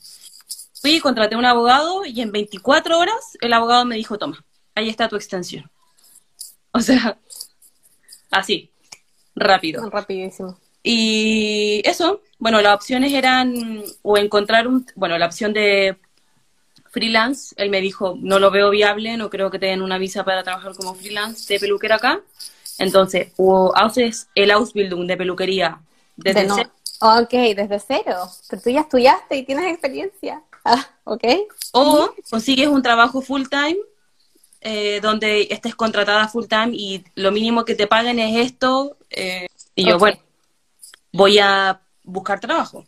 [0.80, 5.08] Fui, contraté un abogado y en 24 horas el abogado me dijo, toma, ahí está
[5.08, 5.70] tu extensión.
[6.72, 7.18] O sea,
[8.30, 8.70] así,
[9.34, 9.88] rápido.
[9.90, 10.58] rapidísimo.
[10.82, 15.96] Y eso, bueno, las opciones eran o encontrar un, bueno, la opción de
[16.96, 20.24] freelance, él me dijo, no lo veo viable, no creo que te den una visa
[20.24, 22.22] para trabajar como freelance de peluquera acá.
[22.78, 25.78] Entonces, o haces el Ausbildung de peluquería
[26.16, 28.16] desde De no- cero, Ok, desde cero.
[28.48, 30.42] Pero tú ya estudiaste y tienes experiencia.
[30.68, 31.22] Ah, ok.
[31.72, 33.76] o consigues un trabajo full time
[34.60, 38.96] eh, donde estés contratada full time y lo mínimo que te paguen es esto.
[39.10, 40.18] eh, y yo, bueno,
[41.12, 42.84] voy a buscar trabajo.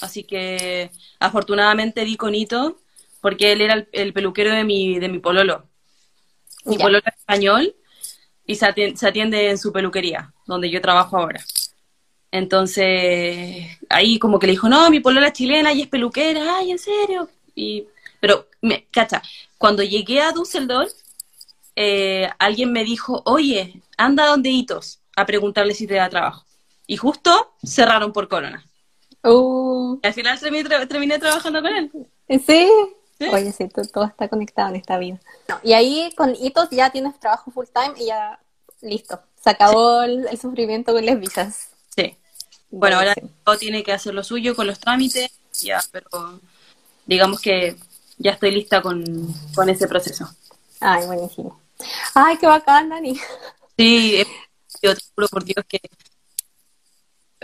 [0.00, 2.78] Así que afortunadamente di con Ito
[3.22, 5.66] porque él era el, el peluquero de mi, de mi pololo.
[6.66, 6.84] Mi Ya.
[6.84, 7.74] pololo es español
[8.46, 11.40] y se atien- se atiende, en su peluquería, donde yo trabajo ahora.
[12.30, 16.70] Entonces, ahí como que le dijo, no, mi polola es chilena y es peluquera, ay,
[16.72, 17.28] ¿en serio?
[17.54, 17.86] Y,
[18.20, 19.22] pero, me, cacha,
[19.58, 20.92] cuando llegué a Düsseldorf,
[21.76, 26.44] eh, alguien me dijo, oye, anda donde Hitos a preguntarle si te da trabajo.
[26.86, 28.64] Y justo cerraron por corona.
[29.22, 31.90] Uh, Y al final terminé, tra- terminé trabajando con él.
[32.44, 32.68] ¿Sí?
[33.30, 35.20] Oye, sí, to- todo está conectado en esta vida.
[35.48, 38.38] No, y ahí con hitos ya tienes trabajo full time y ya
[38.80, 39.20] listo.
[39.42, 41.68] Se acabó el, el sufrimiento con las visas.
[41.96, 42.16] Sí.
[42.70, 45.30] Bueno, ahora todo tiene que hacer lo suyo con los trámites,
[45.60, 46.40] ya, pero
[47.04, 47.76] digamos que
[48.18, 49.04] ya estoy lista con,
[49.54, 50.28] con ese proceso.
[50.80, 51.60] Ay, buenísimo.
[52.14, 53.18] Ay, qué bacán, Dani.
[53.76, 54.26] Sí, eh,
[54.82, 55.80] yo te juro por Dios que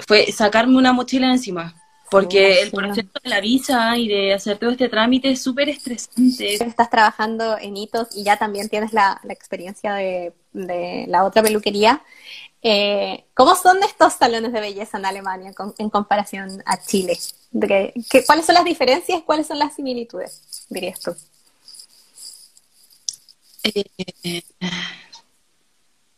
[0.07, 1.75] fue sacarme una mochila encima,
[2.11, 6.55] porque el proceso de la visa y de hacer todo este trámite es súper estresante.
[6.55, 11.43] Estás trabajando en hitos y ya también tienes la, la experiencia de, de la otra
[11.43, 12.03] peluquería.
[12.63, 17.17] Eh, ¿Cómo son estos salones de belleza en Alemania con- en comparación a Chile?
[17.51, 19.23] ¿De qué- qué- ¿Cuáles son las diferencias?
[19.25, 20.67] ¿Cuáles son las similitudes?
[20.69, 21.15] Dirías tú.
[23.65, 24.43] Eh,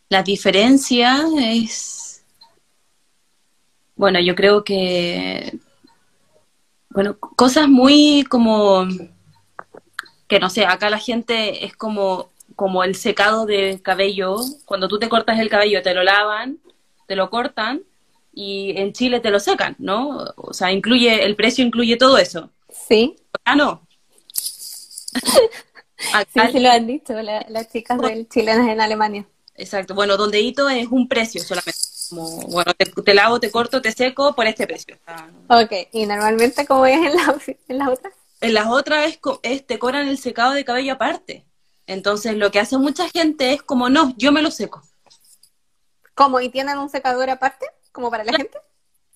[0.08, 2.22] la diferencia es,
[3.96, 5.58] bueno, yo creo que,
[6.90, 8.86] bueno, cosas muy como,
[10.28, 14.98] que no sé, acá la gente es como, como el secado de cabello, cuando tú
[14.98, 16.58] te cortas el cabello te lo lavan,
[17.06, 17.82] te lo cortan
[18.32, 20.24] y en Chile te lo secan, ¿no?
[20.36, 22.50] O sea, incluye, el precio incluye todo eso.
[22.68, 23.86] Sí, Acá no.
[25.14, 25.50] sí,
[26.14, 29.26] Acá sí lo han dicho la- las chicas del chilenas en Alemania.
[29.56, 31.89] Exacto, bueno, donde hito es un precio solamente.
[32.10, 34.98] Como, bueno, te, te lavo, te corto, te seco por este precio.
[35.48, 37.36] Ok, y normalmente como es en, la,
[37.68, 38.14] en las otras.
[38.40, 41.44] En las otras es, es- te cobran el secado de cabello aparte.
[41.86, 44.82] Entonces, lo que hace mucha gente es como, no, yo me lo seco.
[46.14, 46.40] ¿Cómo?
[46.40, 47.66] ¿Y tienen un secador aparte?
[47.92, 48.58] ¿Como para la gente?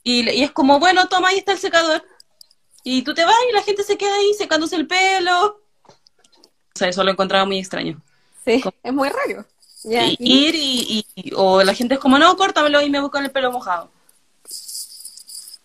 [0.02, 2.02] Y, y es como, bueno, toma, ahí está el secador.
[2.82, 5.60] Y tú te vas y la gente se queda ahí secándose el pelo.
[5.86, 8.00] O sea, eso lo encontraba muy extraño.
[8.44, 9.46] Sí, es muy raro.
[9.84, 13.24] Y- y- ir y, y- o la gente es como, no, córtamelo y me buscan
[13.24, 13.90] el pelo mojado.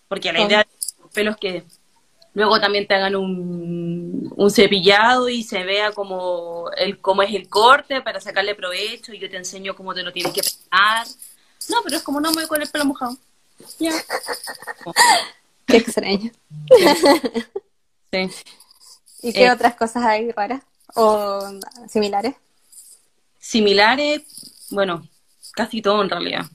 [0.08, 0.46] Porque la Oh.
[0.46, 0.66] idea de
[1.02, 1.64] los pelos que
[2.34, 7.48] luego también te hagan un, un cepillado y se vea como el cómo es el
[7.48, 11.06] corte para sacarle provecho y yo te enseño cómo te lo tienes que peinar.
[11.68, 13.16] No, pero es como no me voy con el pelo mojado.
[13.78, 13.92] Ya.
[15.66, 16.30] Qué extraño.
[18.12, 18.30] Sí.
[19.22, 20.62] ¿Y qué Eh, otras cosas hay raras
[20.94, 21.40] o
[21.88, 22.34] similares?
[23.40, 24.22] Similares,
[24.70, 25.08] bueno,
[25.52, 26.46] casi todo en realidad.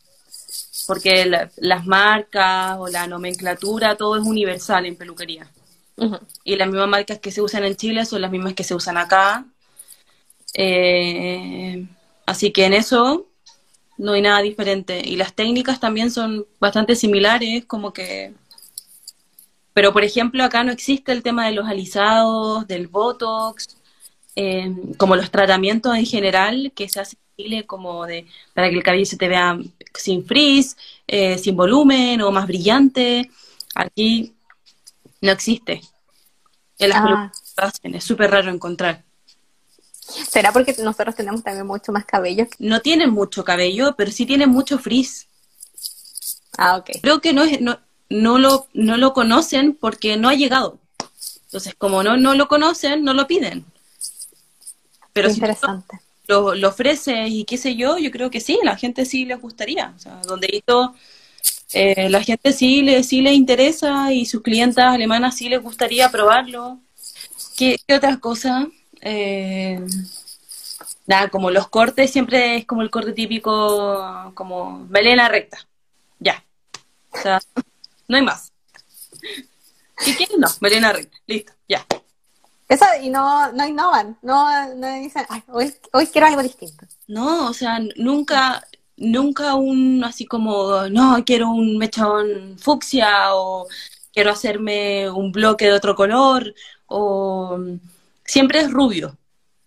[0.87, 5.51] Porque la- las marcas o la nomenclatura, todo es universal en peluquería.
[6.43, 8.97] Y las mismas marcas que se usan en Chile son las mismas que se usan
[8.97, 9.45] acá.
[10.53, 11.85] Eh,
[12.25, 13.25] así que en eso
[13.97, 15.01] no hay nada diferente.
[15.03, 18.33] Y las técnicas también son bastante similares, como que...
[19.73, 23.75] Pero, por ejemplo, acá no existe el tema de los alisados, del Botox,
[24.35, 28.75] eh, como los tratamientos en general que se hacen en Chile, como de para que
[28.75, 29.57] el cabello se te vea
[29.93, 30.75] sin frizz,
[31.07, 33.29] eh, sin volumen o más brillante.
[33.75, 34.33] Aquí
[35.21, 35.81] no existe.
[36.77, 37.31] En las Ah.
[37.57, 39.03] hacen, es súper raro encontrar.
[40.29, 42.47] ¿Será porque nosotros tenemos también mucho más cabello?
[42.59, 45.27] No tienen mucho cabello, pero sí tienen mucho frizz.
[46.57, 46.91] Ah, ok.
[47.01, 50.77] Creo que no, es, no, no, lo, no lo conocen porque no ha llegado.
[51.45, 53.65] Entonces, como no, no lo conocen, no lo piden.
[55.15, 55.99] Pero si Interesante.
[56.27, 59.39] lo, lo ofreces y qué sé yo, yo creo que sí, la gente sí les
[59.41, 59.93] gustaría.
[59.95, 60.93] O sea, donde esto,
[61.73, 66.09] eh, la gente sí le, sí le interesa y sus clientas alemanas sí les gustaría
[66.11, 66.79] probarlo.
[67.57, 68.67] ¿Qué, qué otras cosas?
[69.01, 69.79] Eh,
[71.07, 75.67] nada, como los cortes, siempre es como el corte típico, como melena recta.
[76.19, 76.43] Ya.
[77.11, 77.39] O sea,
[78.07, 78.51] no hay más.
[80.03, 80.37] ¿Qué quieres?
[80.37, 81.17] No, melena recta.
[81.27, 81.85] Listo, ya.
[82.67, 86.85] Eso, y no, no innovan, no, no dicen, Ay, hoy, hoy quiero algo distinto.
[87.07, 88.65] No, o sea, nunca,
[88.97, 93.67] nunca un así como, no, quiero un mechón fucsia o
[94.13, 96.55] quiero hacerme un bloque de otro color
[96.87, 97.59] o
[98.25, 99.17] siempre es rubio.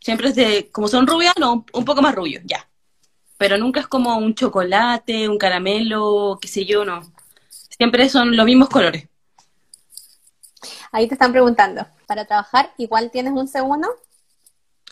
[0.00, 2.68] Siempre es de, como son rubias, no, un poco más rubio, ya.
[3.37, 7.02] Pero nunca es como un chocolate, un caramelo, qué sé yo, no.
[7.50, 9.08] Siempre son los mismos colores.
[10.92, 13.88] Ahí te están preguntando, ¿para trabajar igual tienes un segundo?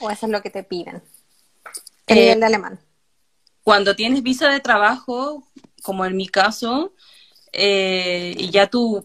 [0.01, 1.03] ¿O eso es lo que te piden?
[2.07, 2.79] el Eh, nivel de alemán.
[3.63, 5.43] Cuando tienes visa de trabajo,
[5.83, 6.93] como en mi caso,
[7.53, 9.05] eh, y ya tú,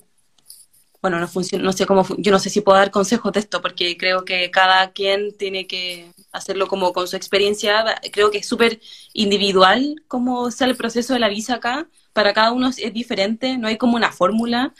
[1.01, 3.61] bueno, no funciona, no sé cómo, yo no sé si puedo dar consejos de esto,
[3.61, 7.83] porque creo que cada quien tiene que hacerlo como con su experiencia.
[8.11, 8.79] Creo que es súper
[9.13, 11.87] individual cómo sea el proceso de la visa acá.
[12.13, 14.73] Para cada uno es diferente, no hay como una fórmula.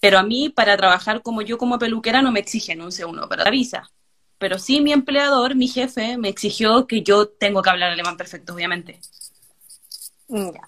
[0.00, 3.44] Pero a mí, para trabajar como yo como peluquera, no me exigen un C1 para
[3.44, 3.90] la visa.
[4.38, 8.54] Pero sí mi empleador, mi jefe, me exigió que yo tengo que hablar alemán perfecto,
[8.54, 9.00] obviamente.
[10.28, 10.60] Mm, Ya,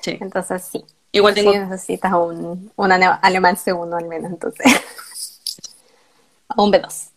[0.00, 0.18] Sí.
[0.20, 0.84] entonces sí.
[1.12, 4.66] Igual tengo Sí, necesitas un, un ale- alemán segundo al menos, entonces.
[6.56, 7.10] O un B2.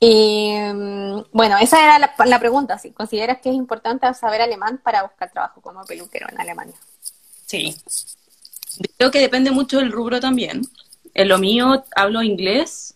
[0.00, 4.80] Y mm, bueno, esa era la, la pregunta, si consideras que es importante saber alemán
[4.82, 6.74] para buscar trabajo como peluquero en Alemania.
[7.46, 7.76] Sí.
[8.96, 10.62] Creo que depende mucho del rubro también.
[11.14, 12.94] En lo mío hablo inglés,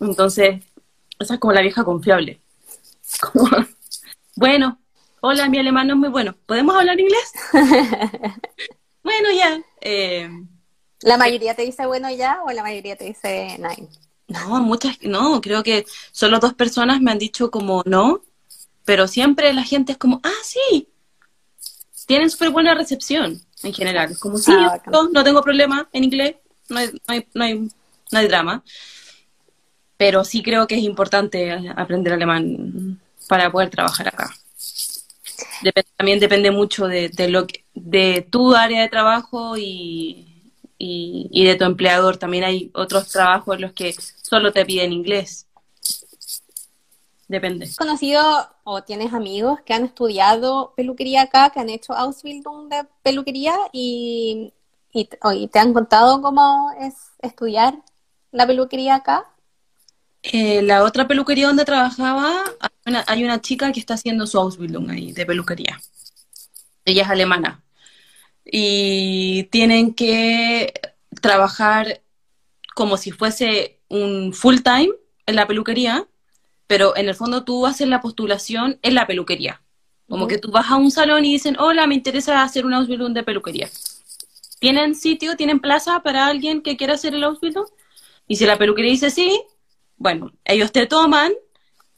[0.00, 0.62] entonces
[1.18, 2.40] esa es como la vieja confiable.
[3.20, 3.48] Como,
[4.34, 4.80] bueno,
[5.20, 6.34] hola, mi alemán no es muy bueno.
[6.44, 7.32] ¿Podemos hablar inglés?
[9.04, 9.62] bueno, ya.
[9.80, 10.28] Eh,
[11.02, 13.88] ¿La mayoría te dice bueno ya o la mayoría te dice nine?
[14.26, 18.22] no, muchas, no, creo que solo dos personas me han dicho como no,
[18.84, 20.88] pero siempre la gente es como, ah, sí.
[22.06, 24.10] Tienen súper buena recepción en general.
[24.12, 24.92] Es como, sí, Ah, bacán.
[24.92, 26.36] no, no tengo problema en inglés,
[26.68, 27.54] no hay, no hay, no hay,
[28.12, 28.62] no hay drama.
[29.96, 34.34] Pero sí creo que es importante aprender alemán para poder trabajar acá.
[35.62, 41.28] Dep- también depende mucho de, de lo que- de tu área de trabajo y, y,
[41.32, 42.18] y de tu empleador.
[42.18, 45.46] También hay otros trabajos en los que solo te piden inglés.
[47.28, 47.64] Depende.
[47.64, 52.84] ¿Has conocido o tienes amigos que han estudiado peluquería acá, que han hecho Ausbildung de
[53.00, 54.52] peluquería y,
[54.92, 57.78] y, te han contado cómo es estudiar
[58.32, 59.24] la peluquería acá?
[60.24, 64.36] Eh, la otra peluquería donde trabajaba, hay una, hay una chica que está haciendo su
[64.36, 65.80] Ausbildung ahí de peluquería.
[66.84, 67.62] Ella es alemana.
[68.44, 70.74] Y tienen que
[71.20, 72.00] trabajar
[72.74, 74.90] como si fuese un full time
[75.26, 76.08] en la peluquería,
[76.66, 79.62] pero en el fondo tú haces la postulación en la peluquería.
[80.08, 83.12] Como que tú vas a un salón y dicen, hola, me interesa hacer un Ausbildung
[83.14, 83.68] de peluquería.
[84.58, 87.66] ¿Tienen sitio, tienen plaza para alguien que quiera hacer el Ausbildung?
[88.26, 89.40] Y si la peluquería dice sí,
[89.96, 91.32] bueno, ellos te toman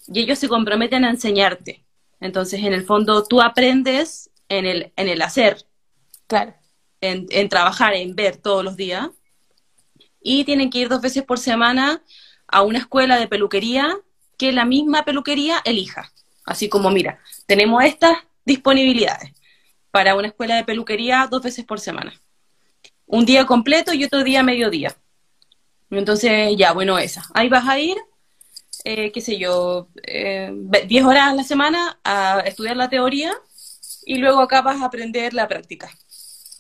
[0.08, 1.84] y ellos se comprometen a enseñarte.
[2.20, 5.66] Entonces, en el fondo, tú aprendes en el, en el hacer,
[6.26, 6.54] Claro.
[7.00, 9.08] en, en trabajar, en ver todos los días.
[10.20, 12.02] Y tienen que ir dos veces por semana
[12.46, 13.96] a una escuela de peluquería
[14.38, 16.10] que la misma peluquería elija.
[16.46, 19.32] Así como, mira, tenemos estas disponibilidades
[19.90, 22.18] para una escuela de peluquería dos veces por semana.
[23.06, 24.96] Un día completo y otro día mediodía.
[25.90, 27.22] Entonces, ya, bueno, esa.
[27.34, 27.96] Ahí vas a ir,
[28.84, 33.32] eh, qué sé yo, eh, ve- 10 horas a la semana a estudiar la teoría
[34.04, 35.90] y luego acá vas a aprender la práctica.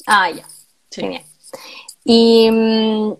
[0.06, 0.46] Ah, ya.
[0.90, 1.02] Sí.
[1.02, 1.22] Genial.
[2.04, 3.12] Y, mm,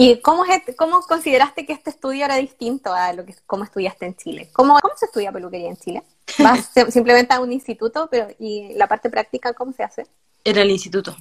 [0.00, 4.06] ¿y cómo, es, cómo consideraste que este estudio era distinto a lo que cómo estudiaste
[4.06, 4.48] en Chile?
[4.52, 6.04] ¿Cómo, cómo se estudia peluquería en Chile?
[6.38, 10.06] ¿Vas sim- simplemente a un instituto, pero y la parte práctica cómo se hace?
[10.44, 11.16] En el instituto.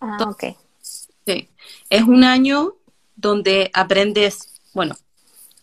[0.00, 0.44] Ah, ok.
[1.26, 1.48] Sí.
[1.90, 2.76] Es un año
[3.16, 4.94] donde aprendes, bueno,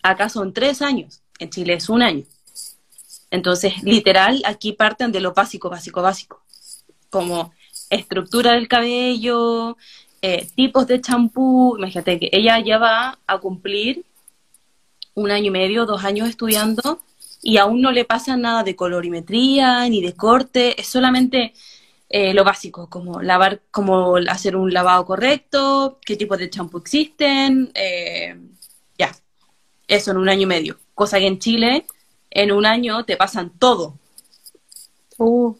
[0.02, 2.24] acá son tres años, en Chile es un año.
[3.30, 6.42] Entonces, literal, aquí parten de lo básico, básico, básico.
[7.08, 7.54] Como
[7.88, 9.78] estructura del cabello,
[10.22, 11.76] eh, tipos de champú.
[11.76, 14.04] Imagínate que ella ya va a cumplir
[15.14, 17.00] un año y medio, dos años estudiando
[17.42, 21.52] y aún no le pasa nada de colorimetría ni de corte, es solamente
[22.08, 27.70] eh, lo básico, como lavar, como hacer un lavado correcto, qué tipos de champú existen,
[27.74, 28.38] eh,
[28.96, 29.12] ya,
[29.88, 30.78] eso en un año y medio.
[30.94, 31.86] Cosa que en Chile,
[32.30, 33.98] en un año te pasan todo,
[35.18, 35.54] Uh,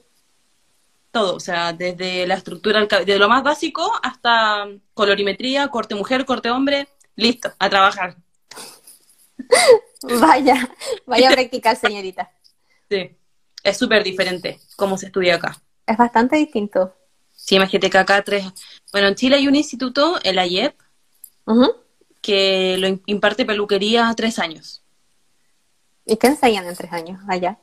[1.13, 5.95] todo, o sea, desde la estructura, del cabello, de lo más básico hasta colorimetría, corte
[5.95, 8.17] mujer, corte hombre, listo, a trabajar.
[10.21, 10.69] vaya,
[11.07, 12.31] vaya a practicar, señorita.
[12.91, 13.17] Sí,
[13.63, 15.63] es súper diferente cómo se estudia acá.
[15.87, 16.95] Es bastante distinto.
[17.35, 18.45] Sí, imagínate que acá tres,
[18.93, 20.81] bueno, en Chile hay un instituto, el AYEP,
[22.21, 24.83] que lo im- imparte peluquería a tres años.
[26.07, 27.59] ¿Y qué enseñan en tres años allá?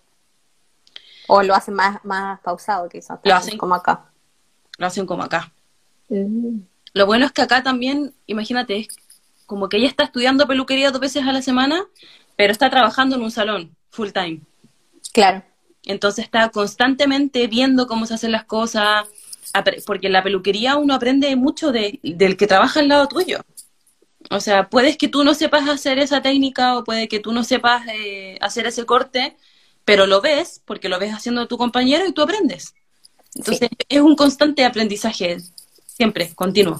[1.30, 3.20] ¿O lo hacen más, más pausado quizás?
[3.24, 3.58] Lo hacen.
[3.58, 4.06] Como acá.
[4.78, 5.52] Lo hacen como acá.
[6.10, 6.60] Mm.
[6.94, 8.88] Lo bueno es que acá también, imagínate, es
[9.46, 11.84] como que ella está estudiando peluquería dos veces a la semana,
[12.36, 14.42] pero está trabajando en un salón full time.
[15.14, 15.44] Claro.
[15.86, 19.08] Entonces está constantemente viendo cómo se hacen las cosas,
[19.86, 23.40] porque en la peluquería uno aprende mucho de- del que trabaja al lado tuyo.
[24.30, 27.44] O sea, puedes que tú no sepas hacer esa técnica o puede que tú no
[27.44, 29.38] sepas eh, hacer ese corte,
[29.90, 32.76] pero lo ves porque lo ves haciendo tu compañero y tú aprendes.
[33.34, 35.38] Entonces es un constante aprendizaje,
[35.88, 36.80] siempre, continuo.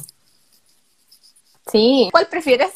[1.72, 2.10] Sí.
[2.12, 2.72] ¿Cuál prefieres?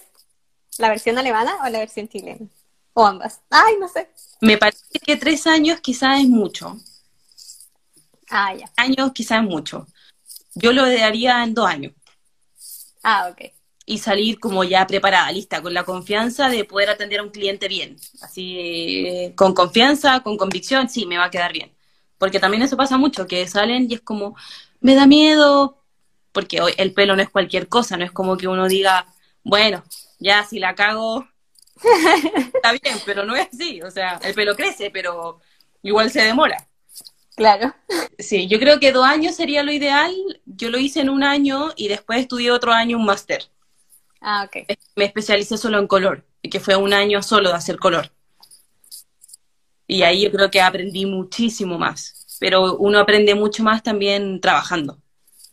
[0.79, 2.47] ¿La versión alemana o la versión chilena?
[2.93, 3.41] O ambas.
[3.51, 4.09] Ay, no sé.
[4.41, 6.79] Me parece que tres años quizás es mucho.
[8.27, 8.71] Ah, ya.
[8.75, 9.85] Años quizás es mucho.
[10.55, 11.93] Yo lo daría en dos años.
[13.03, 13.52] Ah, ok.
[13.85, 17.67] Y salir como ya preparada, lista, con la confianza de poder atender a un cliente
[17.67, 17.97] bien.
[18.21, 18.57] Así,
[19.07, 21.73] eh, con confianza, con convicción, sí, me va a quedar bien.
[22.17, 24.35] Porque también eso pasa mucho, que salen y es como,
[24.79, 25.83] me da miedo,
[26.31, 29.05] porque hoy el pelo no es cualquier cosa, no es como que uno diga,
[29.43, 29.83] bueno,
[30.19, 31.27] ya si la cago,
[32.53, 33.81] está bien, pero no es así.
[33.81, 35.39] O sea, el pelo crece, pero
[35.81, 36.67] igual se demora.
[37.35, 37.73] Claro.
[38.19, 40.13] Sí, yo creo que dos años sería lo ideal.
[40.45, 43.45] Yo lo hice en un año y después estudié otro año un máster.
[44.23, 44.65] Ah, ok.
[44.95, 48.09] Me especialicé solo en color, que fue un año solo de hacer color.
[49.85, 52.37] Y ahí yo creo que aprendí muchísimo más.
[52.39, 54.97] Pero uno aprende mucho más también trabajando.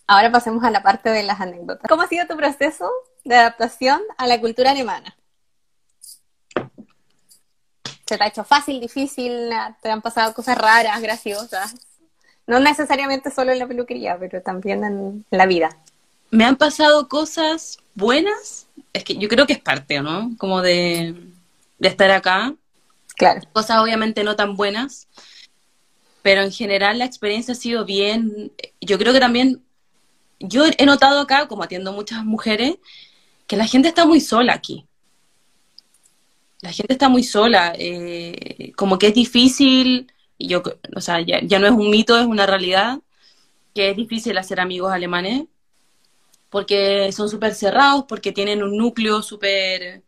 [0.07, 1.89] Ahora pasemos a la parte de las anécdotas.
[1.89, 2.89] ¿Cómo ha sido tu proceso
[3.25, 5.17] de adaptación a la cultura alemana?
[8.07, 9.51] ¿Se te ha hecho fácil, difícil?
[9.83, 11.75] ¿Te han pasado cosas raras, graciosas?
[12.47, 15.77] No necesariamente solo en la peluquería, pero también en la vida.
[16.31, 20.33] Me han pasado cosas buenas, es que yo creo que es parte, ¿no?
[20.39, 21.15] Como de,
[21.79, 22.55] de estar acá.
[23.17, 23.41] Claro.
[23.53, 25.07] Cosas obviamente no tan buenas,
[26.23, 28.51] pero en general la experiencia ha sido bien.
[28.81, 29.63] Yo creo que también,
[30.41, 32.79] yo he notado acá, como atiendo muchas mujeres,
[33.47, 34.87] que la gente está muy sola aquí
[36.63, 40.63] la gente está muy sola, eh, como que es difícil, y yo,
[40.95, 42.99] o sea, ya, no es un mito, es una realidad,
[43.75, 45.45] que es difícil hacer amigos alemanes,
[46.51, 50.03] porque son súper cerrados, porque tienen un núcleo súper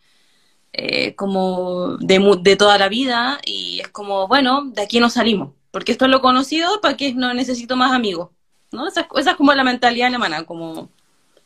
[0.72, 5.55] eh, como de, de toda la vida, y es como, bueno, de aquí no salimos,
[5.70, 8.30] porque esto es lo conocido, ¿para qué no necesito más amigos?
[8.72, 8.88] ¿no?
[8.88, 10.90] Esa, esa es como la mentalidad alemana, como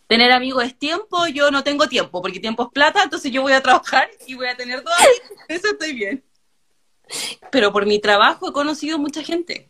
[0.07, 3.53] tener amigos es tiempo, yo no tengo tiempo, porque tiempo es plata, entonces yo voy
[3.53, 4.95] a trabajar y voy a tener todo
[5.49, 6.25] eso estoy bien.
[7.53, 9.69] Pero por mi trabajo he conocido mucha gente.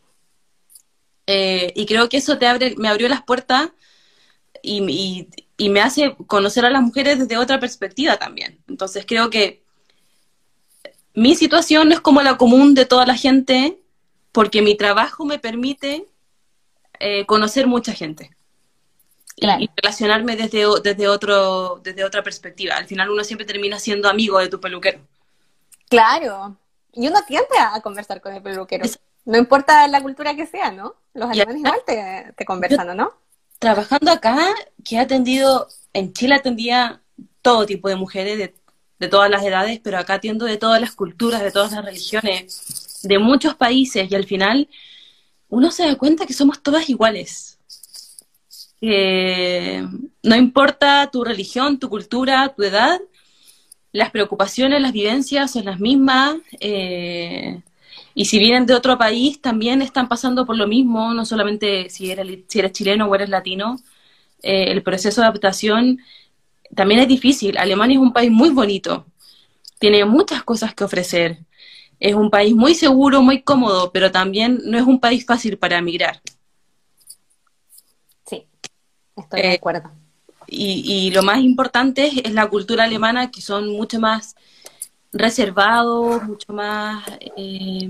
[1.26, 3.70] Eh, y creo que eso te abre, me abrió las puertas
[4.66, 8.58] y, y, me hace conocer a las mujeres desde otra perspectiva también.
[8.68, 9.62] Entonces creo que
[11.14, 13.78] mi situación no es como la común de toda la gente,
[14.32, 16.06] porque mi trabajo me permite
[16.98, 18.36] eh, conocer mucha gente
[19.36, 22.76] y, relacionarme desde, desde, otro, desde otra perspectiva.
[22.76, 24.98] Al final uno siempre termina siendo amigo de tu peluquero.
[25.88, 26.56] Claro,
[26.92, 28.84] y uno tiende a conversar con el peluquero.
[29.24, 30.94] No importa la cultura que sea, ¿no?
[31.12, 33.12] Los alemanes igual te, te conversan, ¿no?
[33.58, 34.38] Trabajando acá,
[34.84, 37.00] que he atendido, en Chile atendía
[37.42, 38.54] todo tipo de mujeres de,
[38.98, 43.00] de todas las edades, pero acá atiendo de todas las culturas, de todas las religiones,
[43.02, 44.68] de muchos países, y al final
[45.48, 47.56] uno se da cuenta que somos todas iguales
[48.80, 49.86] que
[50.22, 53.00] no importa tu religión, tu cultura, tu edad,
[53.92, 56.36] las preocupaciones, las vivencias son las mismas.
[56.60, 57.62] Eh,
[58.18, 62.10] y si vienen de otro país, también están pasando por lo mismo, no solamente si
[62.10, 63.76] eres, si eres chileno o eres latino.
[64.42, 65.98] Eh, el proceso de adaptación
[66.74, 67.58] también es difícil.
[67.58, 69.04] Alemania es un país muy bonito,
[69.78, 71.40] tiene muchas cosas que ofrecer.
[72.00, 75.76] Es un país muy seguro, muy cómodo, pero también no es un país fácil para
[75.76, 76.22] emigrar.
[79.14, 79.90] Estoy de eh, acuerdo.
[80.46, 84.35] Y, lo más importante es, la cultura alemana, que son mucho más
[85.18, 87.04] reservados, mucho más,
[87.36, 87.88] eh,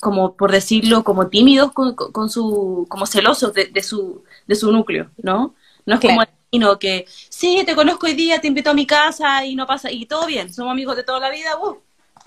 [0.00, 5.54] como por decirlo, como tímidos con, su, como celosos de, su, de su núcleo, ¿no?
[5.86, 9.44] No es como el que, sí, te conozco hoy día, te invito a mi casa
[9.44, 11.78] y no pasa, y todo bien, somos amigos de toda la vida, uh,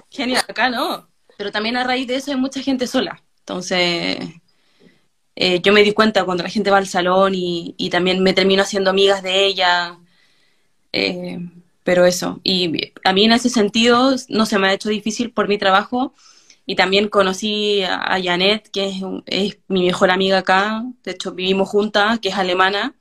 [0.10, 1.08] genial, acá no.
[1.38, 3.22] Pero también a raíz de eso hay mucha gente sola.
[3.40, 4.18] Entonces,
[5.36, 8.64] eh, yo me di cuenta cuando la gente va al salón y, también me termino
[8.64, 9.98] haciendo amigas de ella.
[10.92, 11.40] Eh,
[11.84, 15.48] pero eso, y a mí en ese sentido no se me ha hecho difícil por
[15.48, 16.14] mi trabajo
[16.66, 21.68] y también conocí a Janet, que es, es mi mejor amiga acá, de hecho vivimos
[21.70, 22.96] juntas, que es alemana,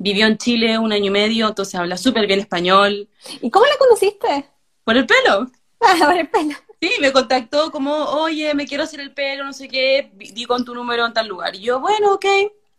[0.00, 3.08] vivió en Chile un año y medio, entonces habla súper bien español.
[3.42, 4.46] ¿Y cómo la conociste?
[4.82, 5.50] Por el pelo.
[5.82, 6.54] Ah, por el pelo.
[6.78, 10.62] Sí, me contactó como, oye, me quiero hacer el pelo, no sé qué, di con
[10.62, 11.56] tu número en tal lugar.
[11.56, 12.26] Y yo, bueno, ok.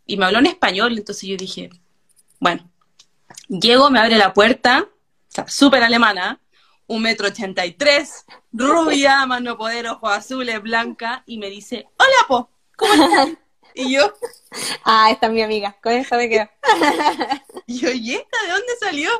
[0.06, 1.68] Y me habló en español, entonces yo dije,
[2.38, 2.70] bueno,
[3.48, 4.88] llego, me abre la puerta,
[5.32, 6.38] o sea, súper alemana,
[6.86, 12.28] un metro ochenta y tres, rubia, mano poder, ojos azules, blanca, y me dice, hola,
[12.28, 13.28] po, ¿cómo estás?
[13.74, 14.12] Y yo,
[14.84, 16.46] ah, esta es mi amiga, con esta me quedo.
[17.66, 19.10] y yo, ¿y esta de dónde salió?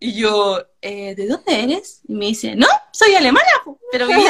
[0.00, 2.00] Y yo, eh, ¿de dónde eres?
[2.08, 3.46] Y me dice, no, soy alemana,
[3.92, 4.24] pero viví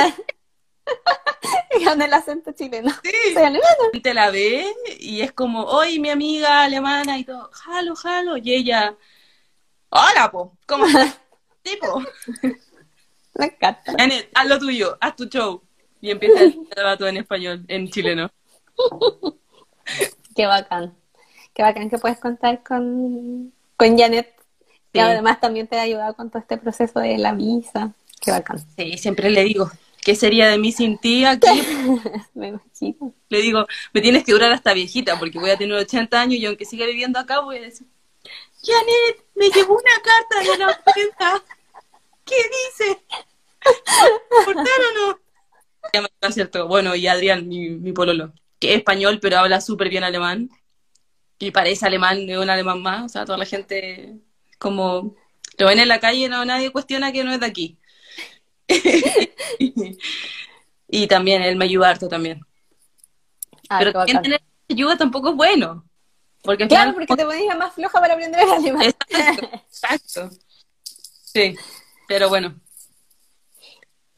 [1.84, 2.90] con el acento chileno.
[3.04, 3.12] Sí.
[3.32, 3.74] Soy alemana.
[4.02, 4.66] Te la ve
[4.98, 8.36] y es como, oye, mi amiga alemana y todo, jalo, jalo.
[8.36, 8.96] Y ella,
[9.94, 11.18] hola, po, ¿cómo estás?
[11.64, 12.02] Sí, po.
[13.36, 13.94] Me encanta.
[13.96, 15.62] Janet, haz lo tuyo, haz tu show.
[16.02, 16.58] Y empieza el
[16.98, 18.30] todo en español, en chileno.
[20.36, 20.94] Qué bacán.
[21.54, 24.34] Qué bacán que puedes contar con, con Janet.
[24.92, 25.00] Y Sí.
[25.00, 27.94] además también te ha ayudado con todo este proceso de la visa.
[28.20, 28.58] Qué bacán.
[28.76, 29.70] Sí, siempre le digo,
[30.04, 31.46] ¿qué sería de mí sin ti aquí?
[32.34, 33.14] Me imagino.
[33.30, 36.44] Le digo, me tienes que durar hasta viejita, porque voy a tener 80 años y
[36.44, 37.86] aunque siga viviendo acá, voy a decir,
[38.64, 41.44] Janet, me llegó una carta de la prensa.
[42.24, 43.02] ¿Qué dice?
[44.44, 46.32] ¿Cortar o no?
[46.32, 46.66] Cierto.
[46.66, 50.48] Bueno, y Adrián, mi, mi pololo, que es español, pero habla súper bien alemán.
[51.38, 53.04] Y parece alemán, es un alemán más.
[53.04, 54.16] O sea, toda la gente,
[54.58, 55.14] como,
[55.58, 57.78] lo ven en la calle, no nadie cuestiona que no es de aquí.
[60.88, 62.40] y también, él me ayuda harto también.
[63.68, 64.22] Ah, Pero bacán.
[64.22, 65.84] tener ayuda tampoco es bueno.
[66.44, 68.82] Porque Claro, final- porque te ponías más floja para aprender el alemán.
[68.82, 70.30] Exacto, exacto.
[71.24, 71.56] Sí,
[72.06, 72.60] pero bueno.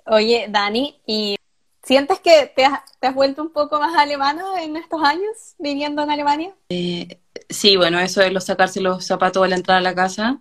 [0.07, 1.37] Oye, Dani, ¿y
[1.83, 6.03] sientes que te has, te has vuelto un poco más alemana en estos años viviendo
[6.03, 6.55] en Alemania?
[7.49, 10.41] Sí, bueno, eso es lo sacarse los zapatos a la entrada a la casa.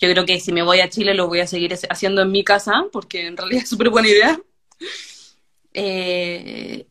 [0.00, 2.44] Yo creo que si me voy a Chile lo voy a seguir haciendo en mi
[2.44, 4.40] casa, porque en realidad es súper buena idea.
[5.74, 6.87] Eh,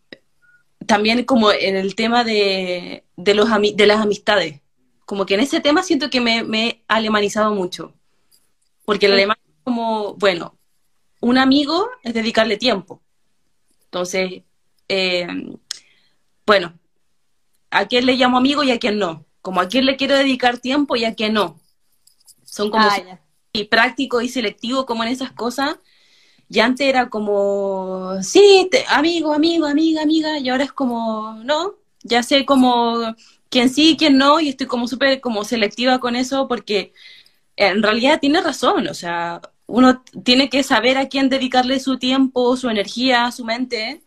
[0.87, 4.61] también como en el tema de, de, los ami- de las amistades.
[5.05, 7.93] Como que en ese tema siento que me, me he alemanizado mucho.
[8.85, 10.57] Porque el alemán es como, bueno,
[11.21, 13.01] un amigo es dedicarle tiempo.
[13.85, 14.43] Entonces,
[14.87, 15.27] eh,
[16.45, 16.73] bueno,
[17.71, 19.25] a quién le llamo amigo y a quién no.
[19.41, 21.59] Como a quién le quiero dedicar tiempo y a quién no.
[22.43, 23.19] Son como Ah,
[23.53, 25.77] y práctico y selectivo como en esas cosas.
[26.49, 31.75] Y antes era como, sí, te- amigo, amigo, amiga, amiga, y ahora es como, no,
[32.03, 33.15] ya sé como
[33.49, 36.93] quién sí, quién no, y estoy como súper como selectiva con eso porque
[37.57, 42.55] en realidad tiene razón, o sea, uno tiene que saber a quién dedicarle su tiempo,
[42.57, 44.01] su energía, su mente,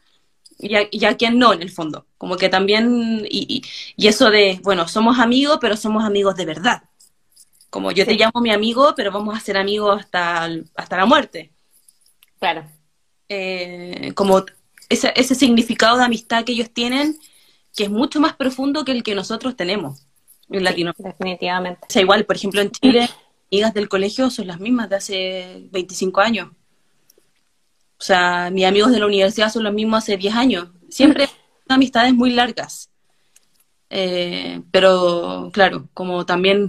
[0.58, 2.06] y a, y a quién no, en el fondo.
[2.18, 3.62] Como que también, y, y,
[4.04, 6.82] y eso de, bueno, somos amigos, pero somos amigos de verdad.
[7.70, 11.52] Como yo te llamo mi amigo, pero vamos a ser amigos hasta, hasta la muerte.
[12.40, 12.64] Claro.
[13.28, 14.44] Eh, como
[14.88, 17.16] ese, ese significado de amistad que ellos tienen,
[17.76, 20.06] que es mucho más profundo que el que nosotros tenemos
[20.50, 20.92] en Latino.
[20.96, 21.80] Sí, definitivamente.
[21.82, 23.08] O sea, igual, por ejemplo, en Chile,
[23.52, 26.48] amigas del colegio son las mismas de hace 25 años.
[27.98, 30.68] O sea, mis amigos de la universidad son los mismos hace 10 años.
[30.88, 31.28] Siempre
[31.68, 32.90] amistades muy largas.
[33.90, 36.68] Eh, pero, claro, como también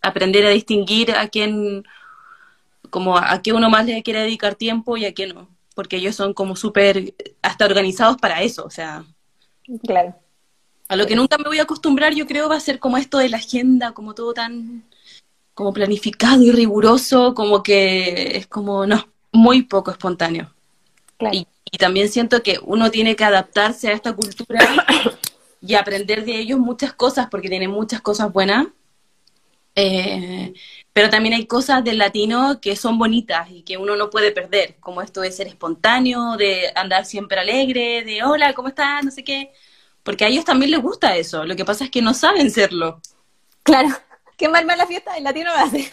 [0.00, 1.84] aprender a distinguir a quién,
[2.90, 5.48] como a qué uno más le quiere dedicar tiempo y a qué no.
[5.74, 8.64] Porque ellos son como súper, hasta organizados para eso.
[8.64, 9.04] O sea,
[9.86, 10.14] Claro.
[10.88, 13.18] a lo que nunca me voy a acostumbrar, yo creo, va a ser como esto
[13.18, 14.84] de la agenda, como todo tan
[15.54, 20.52] como planificado y riguroso, como que es como, no, muy poco espontáneo.
[21.16, 21.34] Claro.
[21.36, 24.60] Y, y también siento que uno tiene que adaptarse a esta cultura
[25.60, 28.66] y aprender de ellos muchas cosas, porque tienen muchas cosas buenas.
[29.74, 30.54] Eh,
[30.96, 34.76] pero también hay cosas del latino que son bonitas y que uno no puede perder,
[34.80, 39.04] como esto de ser espontáneo, de andar siempre alegre, de hola, ¿cómo estás?
[39.04, 39.52] No sé qué.
[40.02, 41.44] Porque a ellos también les gusta eso.
[41.44, 43.02] Lo que pasa es que no saben serlo.
[43.62, 43.90] Claro.
[44.38, 45.92] Qué mal la fiesta, el latino lo hace.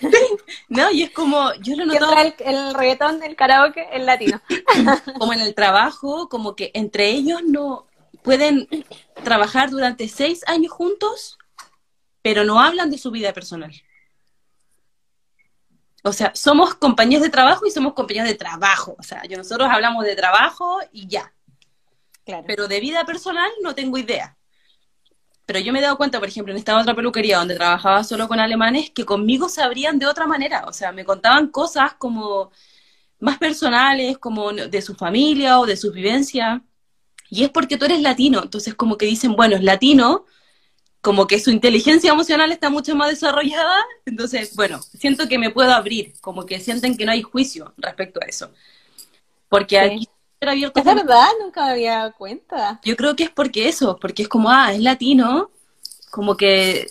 [0.70, 0.90] ¿No?
[0.90, 4.42] Y es como, yo lo noto el, el reggaetón, el karaoke, el latino.
[5.20, 7.88] como en el trabajo, como que entre ellos no
[8.22, 8.70] pueden
[9.22, 11.38] trabajar durante seis años juntos,
[12.22, 13.74] pero no hablan de su vida personal.
[16.04, 18.96] O sea, somos compañeros de trabajo y somos compañeros de trabajo.
[19.00, 21.34] O sea, yo nosotros hablamos de trabajo y ya.
[22.26, 22.44] Claro.
[22.46, 24.38] Pero de vida personal no tengo idea.
[25.46, 28.28] Pero yo me he dado cuenta, por ejemplo, en esta otra peluquería donde trabajaba solo
[28.28, 30.66] con alemanes, que conmigo sabrían de otra manera.
[30.68, 32.52] O sea, me contaban cosas como
[33.20, 36.64] más personales, como de su familia o de su vivencia.
[37.30, 38.42] Y es porque tú eres latino.
[38.44, 40.26] Entonces, como que dicen, bueno, es latino,
[41.04, 43.76] como que su inteligencia emocional está mucho más desarrollada.
[44.06, 48.22] Entonces, bueno, siento que me puedo abrir, como que sienten que no hay juicio respecto
[48.24, 48.52] a eso.
[49.50, 49.82] Porque Sí.
[49.82, 50.08] aquí
[50.40, 52.80] abierto Es verdad, nunca me había dado cuenta.
[52.86, 55.52] yo creo que es porque eso, porque es como, ah, es latino,
[56.10, 56.88] como que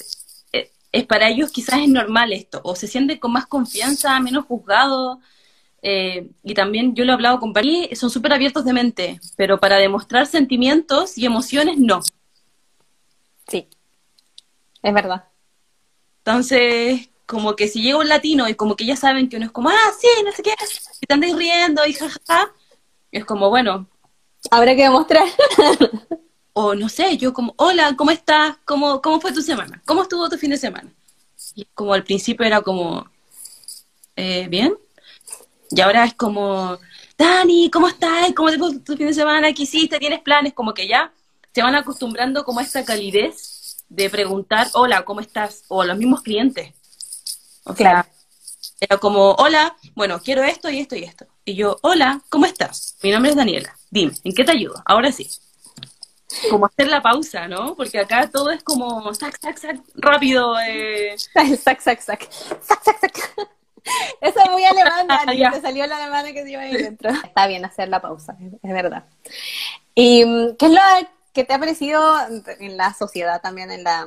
[0.53, 4.45] eh, es para ellos quizás es normal esto, o se sienten con más confianza, menos
[4.45, 5.19] juzgados,
[5.81, 9.59] eh, y también yo lo he hablado con varios, son súper abiertos de mente, pero
[9.59, 12.01] para demostrar sentimientos y emociones no.
[13.49, 13.69] Sí.
[14.83, 15.25] Es verdad.
[16.19, 19.53] Entonces, como que si llega un latino y como que ya saben que uno es
[19.53, 20.55] como, ah, sí, no sé qué,
[21.01, 22.53] y te andáis riendo y jajaja,
[23.11, 23.89] es como, bueno,
[24.51, 25.27] Habrá que demostrar.
[26.55, 28.59] O no sé, yo como, hola, ¿cómo estás?
[28.67, 29.81] ¿Cómo, ¿Cómo fue tu semana?
[29.87, 30.93] ¿Cómo estuvo tu fin de semana?
[31.55, 33.11] Y como al principio era como,
[34.17, 34.77] eh, ¿bien?
[35.71, 36.77] Y ahora es como,
[37.17, 38.35] Dani, ¿cómo estás?
[38.37, 39.51] ¿Cómo te fue tu fin de semana?
[39.55, 39.99] ¿Qué hiciste?
[39.99, 40.53] ¿Tienes planes?
[40.53, 41.11] Como que ya
[41.55, 43.52] se van acostumbrando como a esta calidez
[43.93, 45.65] de preguntar, hola, ¿cómo estás?
[45.69, 46.73] O a los mismos clientes.
[47.65, 48.07] O sea,
[48.81, 51.27] era como, hola, bueno, quiero esto y esto y esto.
[51.45, 52.97] Y yo, hola, ¿cómo estás?
[53.03, 53.77] Mi nombre es Daniela.
[53.91, 54.83] Dime, ¿en qué te ayudo?
[54.87, 55.29] Ahora sí.
[56.51, 57.75] Como hacer la pausa, ¿no?
[57.77, 60.59] Porque acá todo es como sac, sac, sac, rápido.
[60.61, 61.15] Eh.
[61.63, 62.33] sac, sac, sac.
[62.33, 63.35] Sac, sac, sac.
[64.21, 65.51] Eso es muy alemán, Dani.
[65.51, 67.11] Te salió la alemana que se iba ahí dentro.
[67.11, 69.05] Está bien hacer la pausa, es verdad.
[69.95, 70.81] ¿Y mm, qué es lo
[71.33, 72.17] que te ha parecido
[72.61, 74.07] en la sociedad también, en la,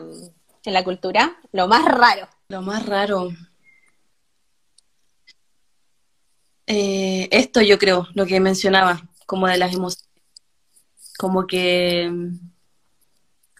[0.64, 1.38] en la cultura?
[1.52, 2.28] Lo más raro.
[2.48, 3.30] Lo más raro.
[6.68, 10.10] Eh, esto yo creo, lo que mencionaba, como de las emociones.
[11.18, 12.36] Como que mm,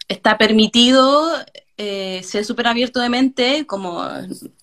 [0.08, 1.30] está permitido
[1.76, 4.06] eh, ser súper abierto de mente, como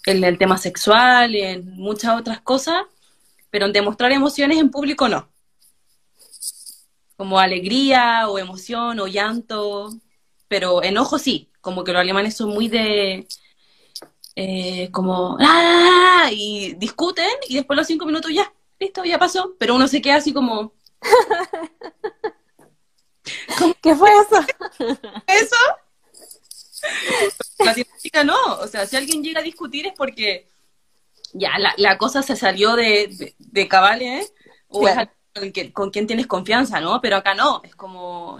[0.06, 2.84] en el tema sexual y en muchas otras cosas,
[3.49, 5.33] pero en demostrar emociones en público no.
[7.24, 9.93] Como alegría o emoción o llanto,
[10.49, 13.30] pero enojo sí, como que los alemanes son muy de,
[14.36, 16.28] eh, como, ¡ah!
[16.34, 20.17] y discuten y después los cinco minutos ya, listo, ya pasó, pero uno se queda
[20.17, 20.74] así como...
[23.82, 24.45] ¿Qué fue eso?
[25.26, 25.55] ¿Eso?
[27.59, 30.49] Latinoamérica no, o sea, si alguien llega a discutir es porque
[31.32, 34.34] ya la, cosa se salió de, de, cabales, ¿eh?
[34.67, 34.97] o es
[35.34, 37.02] con, con, quien tienes confianza, ¿no?
[37.02, 38.38] Pero acá no, es como,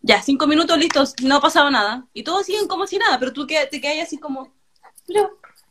[0.00, 2.06] ya, cinco minutos listos, no ha pasado nada.
[2.12, 4.52] Y todos siguen como si nada, pero tú te quedas así como,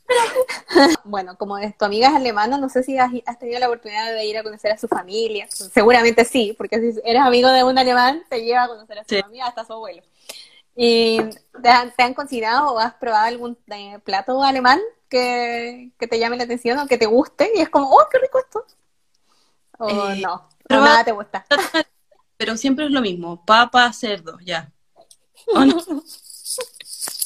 [1.04, 4.38] Bueno, como tu amiga es alemana, no sé si has, tenido la oportunidad de ir
[4.38, 5.48] a conocer a su familia.
[5.50, 9.20] Seguramente sí, porque si eres amigo de un alemán, te lleva a conocer a su
[9.20, 10.02] familia, hasta su abuelo.
[10.76, 11.20] ¿Y
[11.62, 14.80] te han, considerado o has probado algún eh, plato alemán
[15.10, 17.52] que, te llame la atención o que te guste?
[17.56, 18.66] Y es como, oh, qué rico esto.
[19.84, 21.44] O eh, no, nada te gusta.
[22.38, 24.72] Pero siempre es lo mismo, papa, cerdo, ya.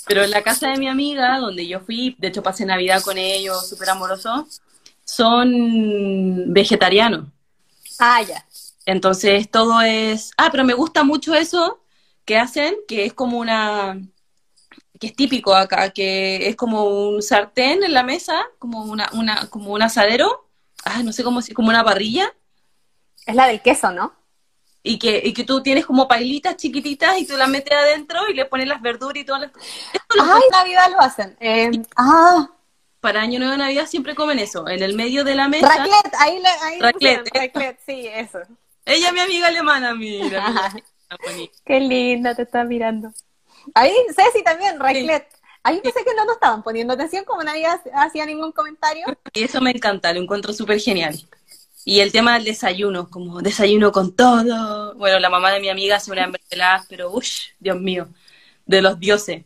[0.07, 3.17] Pero en la casa de mi amiga, donde yo fui, de hecho pasé Navidad con
[3.17, 4.61] ellos, súper amorosos,
[5.03, 7.27] son vegetarianos.
[7.99, 8.45] Ah, ya.
[8.85, 10.31] Entonces todo es...
[10.37, 11.81] Ah, pero me gusta mucho eso
[12.23, 13.99] que hacen, que es como una...
[14.99, 19.49] que es típico acá, que es como un sartén en la mesa, como una, una
[19.49, 20.49] como un asadero,
[20.85, 22.33] ah, no sé cómo si como una parrilla.
[23.25, 24.13] Es la del queso, ¿no?
[24.85, 28.35] y que, y que tú tienes como pailitas chiquititas y tú las metes adentro y
[28.35, 29.51] le pones las verduras y todas las
[30.09, 31.35] Ay, Navidad lo hacen.
[31.39, 32.47] Eh, ah.
[32.99, 35.67] Para Año Nuevo Navidad siempre comen eso, en el medio de la mesa.
[35.67, 38.39] Raclette, ahí, ahí raclette, raclette, sí, eso.
[38.85, 40.71] Ella es mi amiga alemana, mira.
[41.65, 43.11] Qué linda te está mirando.
[43.73, 45.33] Ahí Ceci también, raclette.
[45.63, 47.65] Ahí pensé que no nos estaban poniendo atención, como nadie
[47.95, 49.03] hacía ningún comentario.
[49.33, 51.19] Y eso me encanta, lo encuentro súper genial.
[51.87, 54.95] Y el tema del desayuno, como desayuno con todo.
[54.95, 57.27] Bueno, la mamá de mi amiga hace una mermelada, pero uff,
[57.59, 58.07] Dios mío,
[58.65, 59.45] de los dioses.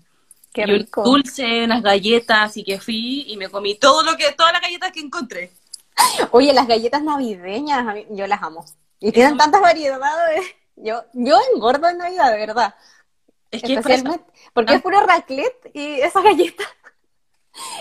[0.53, 1.01] Qué rico.
[1.01, 4.61] un dulce, unas galletas, y que fui y me comí todo lo que, todas las
[4.61, 5.51] galletas que encontré.
[6.31, 8.63] Oye, las galletas navideñas, yo las amo.
[9.01, 10.45] Y tienen tantas variedades.
[10.77, 12.73] Yo, yo engordo en Navidad, de verdad.
[13.51, 14.23] Es que Especialmente,
[14.53, 14.81] porque es ah.
[14.81, 16.67] puro raclette y esas galletas.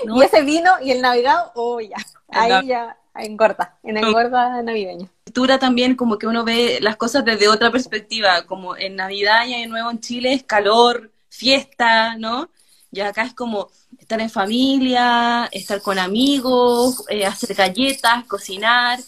[0.02, 1.98] y ese vino y el Navidad, oh ya,
[2.28, 5.08] ahí ya engorda, en engorda navideña.
[5.24, 9.54] Cultura también como que uno ve las cosas desde otra perspectiva, como en Navidad y
[9.54, 12.50] Año Nuevo en Chile es calor, fiesta, ¿no?
[12.90, 18.98] Y acá es como estar en familia, estar con amigos, eh, hacer galletas, cocinar.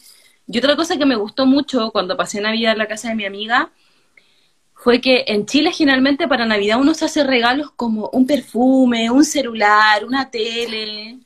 [0.46, 3.24] Y otra cosa que me gustó mucho cuando pasé Navidad en la casa de mi
[3.24, 3.70] amiga
[4.74, 9.24] fue que en Chile generalmente para Navidad uno se hace regalos como un perfume, un
[9.24, 11.18] celular, una tele,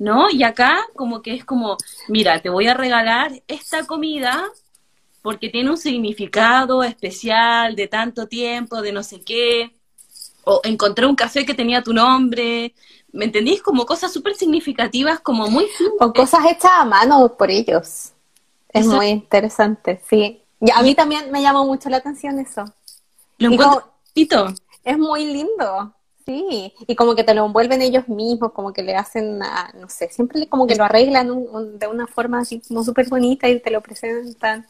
[0.00, 0.30] ¿no?
[0.30, 1.76] Y acá como que es como,
[2.08, 4.50] mira, te voy a regalar esta comida
[5.22, 9.76] porque tiene un significado especial de tanto tiempo, de no sé qué,
[10.44, 12.74] o encontré un café que tenía tu nombre,
[13.12, 13.62] ¿me entendís?
[13.62, 15.66] Como cosas súper significativas, como muy
[16.00, 18.12] O cosas hechas a mano por ellos.
[18.70, 20.40] Es muy interesante, sí.
[20.62, 22.64] Y a mí también me llamó mucho la atención eso.
[23.36, 23.92] Lo encuentro
[24.82, 25.94] Es muy lindo.
[26.30, 30.08] Sí, y como que te lo envuelven ellos mismos, como que le hacen, no sé,
[30.10, 31.28] siempre como que lo arreglan
[31.76, 34.64] de una forma así como súper bonita y te lo presentan.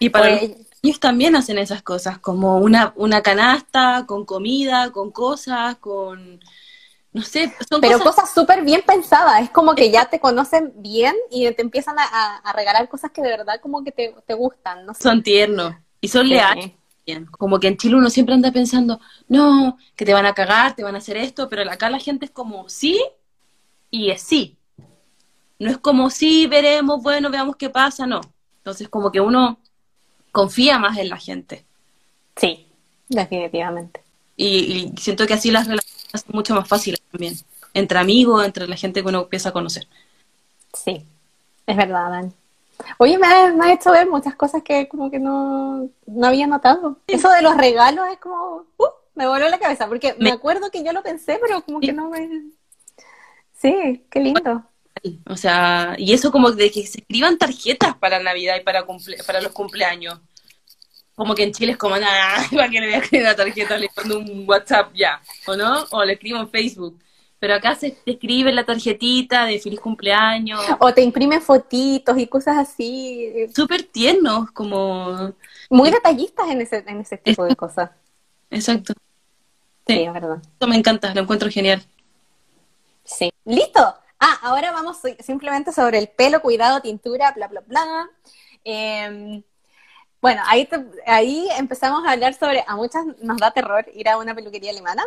[0.00, 0.40] Y para
[0.82, 6.40] ellos también hacen esas cosas, como una, una canasta con comida, con cosas, con,
[7.12, 11.14] no sé, son Pero cosas súper bien pensadas, es como que ya te conocen bien
[11.30, 14.94] y te empiezan a, regalar cosas que de verdad como que te, te gustan, no
[14.94, 15.74] Son tiernos.
[16.00, 16.72] Y son leales.
[17.30, 20.82] Como que en Chile uno siempre anda pensando, no, que te van a cagar, te
[20.82, 23.00] van a hacer esto, pero acá la gente es como sí
[23.90, 24.56] y es sí.
[25.58, 28.20] No es como sí, veremos, bueno, veamos qué pasa, no.
[28.58, 29.58] Entonces como que uno
[30.32, 31.64] confía más en la gente.
[32.36, 32.66] Sí,
[33.08, 34.00] definitivamente.
[34.36, 37.34] Y, siento que así las relaciones son mucho más fáciles también,
[37.72, 39.86] entre amigos, entre la gente que uno empieza a conocer.
[40.72, 41.04] Sí,
[41.66, 42.32] es verdad, Dani.
[42.98, 46.98] Oye, me ha, hecho ver muchas cosas que como que no, no había notado.
[47.06, 50.84] Eso de los regalos es como, uh, me voló la cabeza, porque me, acuerdo que
[50.84, 52.28] yo lo pensé, pero como que no me...
[53.52, 54.64] Sí, qué lindo.
[55.26, 58.84] O sea, y eso como de que se escriban tarjetas para Navidad y para,
[59.26, 60.20] para los cumpleaños.
[61.14, 63.78] Como que en Chile es como, nada, ¿para qué le voy a escribir una tarjeta?
[63.78, 65.84] Le mando un WhatsApp ya, ¿o no?
[65.90, 66.98] O le escribo en Facebook
[67.44, 70.62] pero acá se te escribe la tarjetita de feliz cumpleaños.
[70.78, 73.50] O te imprimen fotitos y cosas así.
[73.54, 75.34] Súper tiernos, como...
[75.68, 77.90] Muy detallistas en ese, en ese tipo de cosas.
[78.48, 78.94] Exacto.
[79.86, 80.38] Sí, es verdad.
[80.40, 81.82] Esto me encanta, lo encuentro genial.
[83.04, 83.30] Sí.
[83.44, 83.94] ¿Listo?
[84.18, 88.10] Ah, ahora vamos simplemente sobre el pelo, cuidado, tintura, bla, bla, bla.
[88.64, 89.42] Em,
[90.22, 90.66] bueno, ahí,
[91.06, 95.04] ahí empezamos a hablar sobre, a muchas nos da terror ir a una peluquería alemana.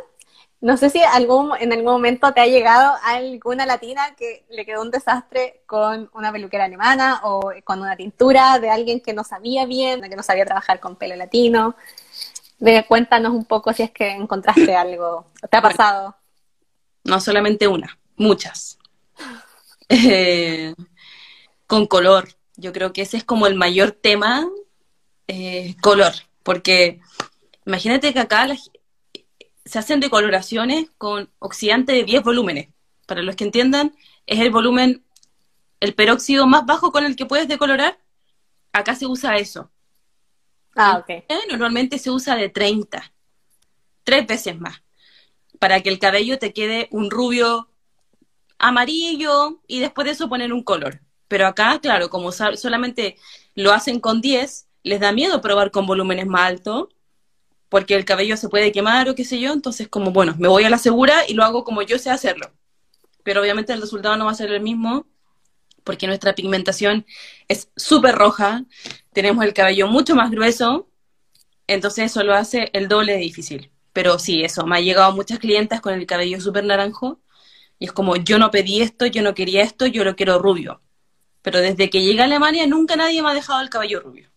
[0.59, 4.81] No sé si algún, en algún momento te ha llegado alguna latina que le quedó
[4.81, 9.65] un desastre con una peluquera alemana o con una tintura de alguien que no sabía
[9.65, 11.75] bien, que no sabía trabajar con pelo latino.
[12.57, 15.27] De, cuéntanos un poco si es que encontraste algo.
[15.47, 16.15] ¿Te ha pasado?
[17.03, 18.79] No solamente una, muchas.
[19.89, 20.73] Eh,
[21.67, 22.29] con color.
[22.55, 24.47] Yo creo que ese es como el mayor tema,
[25.27, 26.13] eh, color.
[26.41, 26.99] Porque
[27.65, 28.57] imagínate que acá la,
[29.67, 32.69] se hacen decoloraciones con oxidante de 10 volúmenes.
[33.05, 33.95] Para los que entiendan,
[34.25, 35.03] es el volumen,
[35.79, 37.99] el peróxido más bajo con el que puedes decolorar.
[38.73, 39.71] Acá se usa eso.
[40.75, 41.25] Ah, ok.
[41.49, 43.11] Normalmente se usa de 30,
[44.03, 44.83] tres veces más,
[45.59, 47.69] para que el cabello te quede un rubio
[48.59, 51.01] amarillo y después de eso poner un color.
[51.27, 53.17] Pero acá, claro, como solamente
[53.55, 56.87] lo hacen con 10, les da miedo probar con volúmenes más altos
[57.69, 60.63] porque el cabello se puede quemar o qué sé yo, entonces como, bueno, me voy
[60.63, 62.51] a la segura y lo hago como yo sé hacerlo.
[63.23, 65.05] Pero obviamente el resultado no va a ser el mismo
[65.83, 67.05] porque nuestra pigmentación
[67.47, 68.65] es súper roja,
[69.13, 70.89] tenemos el cabello mucho más grueso,
[71.65, 73.71] entonces eso lo hace el doble de difícil.
[73.93, 77.21] Pero sí, eso, me ha llegado muchas clientas con el cabello súper naranjo
[77.79, 80.81] y es como, yo no pedí esto, yo no quería esto, yo lo quiero rubio.
[81.41, 84.29] Pero desde que llegué a Alemania nunca nadie me ha dejado el cabello rubio.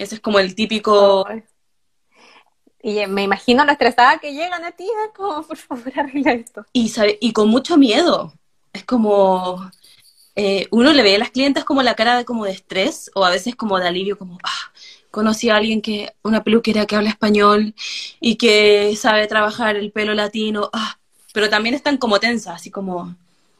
[0.00, 1.26] Ese es como el típico...
[2.82, 6.64] Y me imagino lo estresada que llegan a ti, como, por favor, arregla esto.
[6.72, 8.32] Y, sabe, y con mucho miedo.
[8.72, 9.70] Es como,
[10.34, 13.26] eh, uno le ve a las clientes como la cara de, como de estrés o
[13.26, 14.72] a veces como de alivio, como, ah,
[15.10, 17.74] conocí a alguien que, una peluquera que habla español
[18.20, 20.98] y que sabe trabajar el pelo latino, ah,
[21.34, 23.14] pero también están como tensas, así como,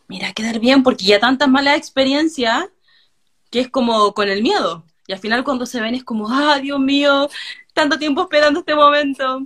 [0.08, 2.64] mira, quedar bien porque ya tantas malas experiencias
[3.50, 4.84] que es como con el miedo.
[5.10, 7.28] Y al final cuando se ven es como, ah, Dios mío,
[7.74, 9.44] tanto tiempo esperando este momento.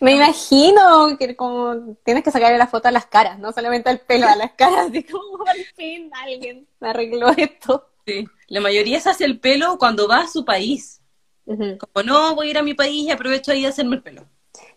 [0.00, 4.00] Me imagino que como tienes que sacarle la foto a las caras, no solamente al
[4.00, 7.88] pelo, a las caras, así como al fin alguien me arregló esto.
[8.06, 11.00] Sí, la mayoría se hace el pelo cuando va a su país.
[11.46, 14.26] Como no, voy a ir a mi país y aprovecho ahí de hacerme el pelo.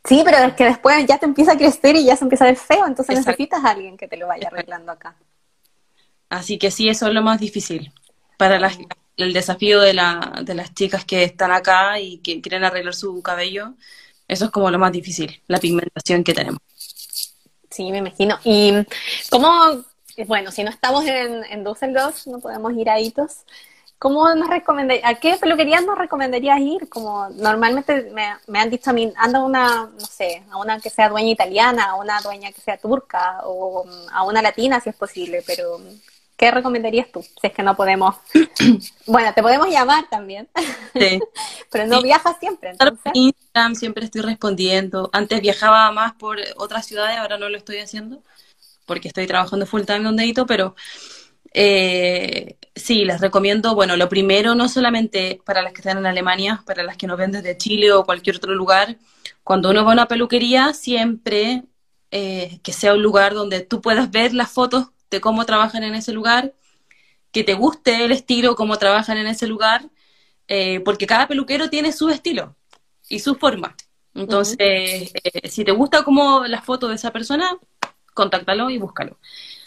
[0.05, 2.47] Sí, pero es que después ya te empieza a crecer y ya se empieza a
[2.47, 5.17] ver feo, entonces necesitas a alguien que te lo vaya arreglando acá.
[6.29, 7.91] Así que sí, eso es lo más difícil
[8.37, 8.77] para las,
[9.17, 13.21] el desafío de, la, de las chicas que están acá y que quieren arreglar su
[13.21, 13.73] cabello,
[14.27, 16.59] eso es como lo más difícil, la pigmentación que tenemos.
[17.69, 18.39] Sí, me imagino.
[18.43, 18.73] Y
[19.29, 19.83] cómo,
[20.27, 23.45] bueno, si no estamos en, en Düsseldorf, no podemos ir a Hitos,
[23.97, 26.89] ¿cómo nos recomendarías, a qué peluquerías nos recomendarías ir?
[26.89, 30.89] Como normalmente me, me, han dicho a mí, anda una, no sé, a una que
[30.89, 34.95] sea dueña italiana, a una dueña que sea turca, o a una latina si es
[34.95, 35.79] posible, pero
[36.41, 37.21] ¿Qué recomendarías tú?
[37.21, 38.15] Si es que no podemos.
[39.05, 40.49] bueno, te podemos llamar también.
[40.91, 41.19] Sí.
[41.71, 42.71] Pero no viajas siempre.
[42.71, 43.11] Entonces.
[43.13, 45.11] Instagram siempre estoy respondiendo.
[45.13, 48.23] Antes viajaba más por otras ciudades, ahora no lo estoy haciendo
[48.87, 50.75] porque estoy trabajando full time donde edito, pero
[51.53, 56.63] eh, sí, les recomiendo, bueno, lo primero, no solamente para las que están en Alemania,
[56.65, 58.97] para las que nos ven desde Chile o cualquier otro lugar,
[59.43, 61.65] cuando uno va a una peluquería, siempre
[62.09, 65.93] eh, que sea un lugar donde tú puedas ver las fotos de cómo trabajan en
[65.93, 66.53] ese lugar,
[67.31, 69.89] que te guste el estilo, cómo trabajan en ese lugar,
[70.47, 72.55] eh, porque cada peluquero tiene su estilo
[73.07, 73.75] y su forma.
[74.15, 77.57] Entonces, eh, si te gusta como la foto de esa persona,
[78.13, 79.17] contáctalo y búscalo.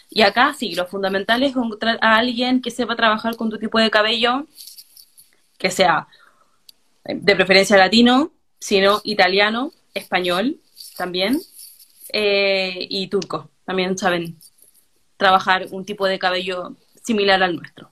[0.09, 3.79] Y acá sí, lo fundamental es encontrar a alguien que sepa trabajar con tu tipo
[3.79, 4.45] de cabello,
[5.57, 6.07] que sea
[7.03, 10.59] de preferencia latino, sino italiano, español
[10.97, 11.39] también,
[12.09, 13.49] eh, y turco.
[13.65, 14.37] También saben
[15.17, 17.91] trabajar un tipo de cabello similar al nuestro.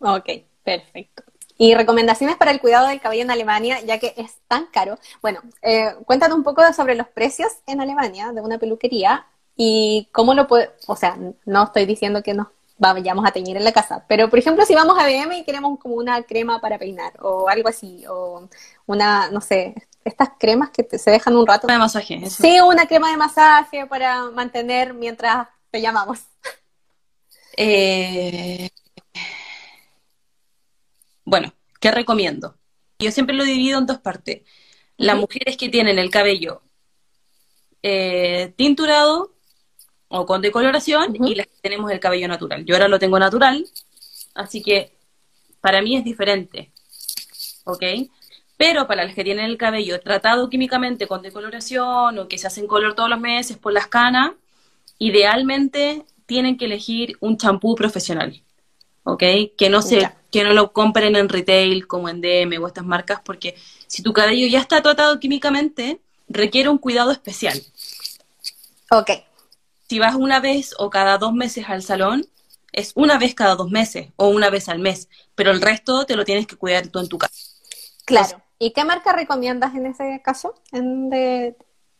[0.00, 0.28] Ok,
[0.62, 1.22] perfecto.
[1.58, 4.98] Y recomendaciones para el cuidado del cabello en Alemania, ya que es tan caro.
[5.22, 9.26] Bueno, eh, cuéntanos un poco sobre los precios en Alemania de una peluquería
[9.56, 11.16] y cómo lo puede, o sea,
[11.46, 14.74] no estoy diciendo que nos vayamos a teñir en la casa, pero por ejemplo si
[14.74, 18.50] vamos a BM y queremos como una crema para peinar o algo así, o
[18.84, 19.74] una, no sé,
[20.04, 21.66] estas cremas que se dejan un rato.
[21.66, 22.20] De masaje.
[22.22, 22.42] Eso.
[22.42, 26.20] Sí, una crema de masaje para mantener mientras te llamamos.
[27.56, 28.68] Eh,
[31.24, 32.56] bueno, ¿qué recomiendo?
[32.98, 34.42] Yo siempre lo divido en dos partes.
[34.96, 36.62] Las mujeres que tienen el cabello
[37.82, 39.34] eh, tinturado
[40.08, 42.64] o con decoloración y las que tenemos el cabello natural.
[42.64, 43.66] Yo ahora lo tengo natural,
[44.34, 44.96] así que
[45.60, 46.72] para mí es diferente.
[47.64, 47.82] ¿Ok?
[48.56, 52.66] Pero para las que tienen el cabello tratado químicamente con decoloración o que se hacen
[52.66, 54.32] color todos los meses por las canas,
[54.98, 58.42] idealmente tienen que elegir un champú profesional.
[59.04, 59.22] ¿Ok?
[59.56, 63.20] Que no se, que no lo compren en retail como en DM o estas marcas,
[63.24, 63.54] porque
[63.86, 67.62] si tu cabello ya está tratado químicamente, requiere un cuidado especial.
[68.90, 69.10] Ok.
[69.88, 72.26] Si vas una vez o cada dos meses al salón,
[72.72, 76.16] es una vez cada dos meses o una vez al mes, pero el resto te
[76.16, 77.34] lo tienes que cuidar tú en tu casa.
[78.04, 78.42] Claro.
[78.58, 80.54] ¿Y qué marca recomiendas en ese caso?
[80.72, 81.56] ¿En de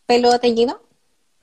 [0.07, 0.83] pelo teñido?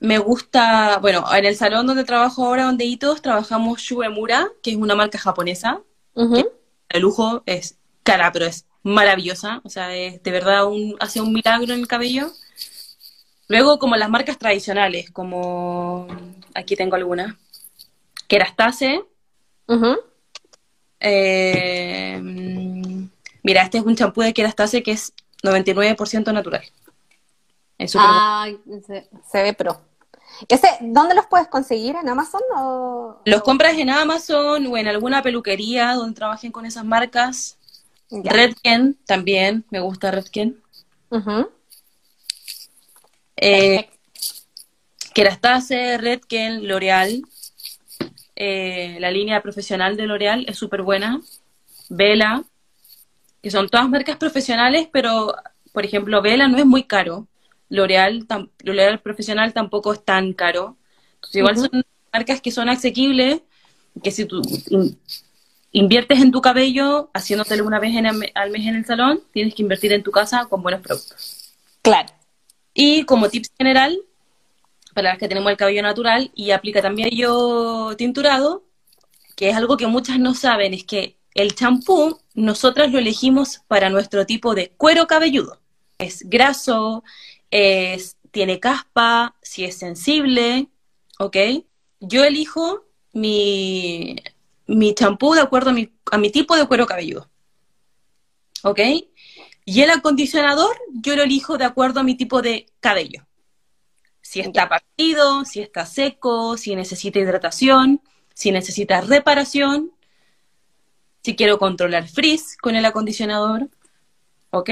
[0.00, 4.76] Me gusta, bueno, en el salón donde trabajo ahora, donde Hitos, trabajamos Shuemura, que es
[4.76, 5.80] una marca japonesa.
[6.14, 6.44] que
[6.90, 9.60] el lujo es cara, pero es maravillosa.
[9.64, 12.30] O sea, es de verdad un, hace un milagro en el cabello.
[13.48, 16.06] Luego, como las marcas tradicionales, como
[16.54, 17.34] aquí tengo algunas.
[18.28, 19.02] Kerastase.
[21.00, 22.20] eh,
[23.42, 26.62] mira, este es un champú de Kerastase que es 99% natural.
[27.78, 28.48] Es ah,
[28.86, 29.80] se, se, ve pro.
[30.48, 31.96] Ese, ¿Dónde los puedes conseguir?
[31.96, 33.20] ¿En Amazon o...?
[33.24, 37.58] Los compras en Amazon o en alguna peluquería donde trabajen con esas marcas.
[38.10, 38.32] Ya.
[38.32, 40.62] Redken también, me gusta Redken.
[41.10, 41.46] Uh
[43.36, 43.90] eh,
[45.12, 47.22] Kerastase, Redken, L'Oreal.
[48.36, 51.20] Eh, la línea profesional de L'Oreal es súper buena.
[51.88, 52.44] Vela,
[53.42, 55.34] que son todas marcas profesionales, pero,
[55.72, 57.26] por ejemplo, Vela no es muy caro.
[57.68, 58.26] L'Oreal,
[58.62, 60.76] L'Oreal profesional tampoco es tan caro.
[61.16, 61.70] Entonces, igual uh -huh.
[61.70, 63.40] son marcas que son asequibles,
[64.02, 64.98] que si tú in,
[65.72, 69.62] inviertes en tu cabello, haciéndotelo una vez en al mes en el salón, tienes que
[69.62, 71.54] invertir en tu casa con buenos productos.
[71.82, 72.08] Claro.
[72.72, 73.98] Y como tips general,
[74.94, 78.64] para las que tenemos el cabello natural y aplica también yo tinturado,
[79.36, 83.90] que es algo que muchas no saben, es que el champú nosotras lo elegimos para
[83.90, 85.60] nuestro tipo de cuero cabelludo.
[85.98, 87.04] Es graso,
[87.54, 90.66] es, tiene caspa, si es sensible,
[91.20, 91.36] ¿ok?
[92.00, 94.16] Yo elijo mi,
[94.66, 97.30] mi champú de acuerdo a mi, a mi tipo de cuero cabelludo,
[98.64, 98.80] ¿ok?
[99.64, 103.24] Y el acondicionador yo lo elijo de acuerdo a mi tipo de cabello.
[104.20, 108.02] Si está partido, si está seco, si necesita hidratación,
[108.34, 109.92] si necesita reparación,
[111.22, 113.70] si quiero controlar frizz con el acondicionador,
[114.50, 114.70] ¿ok?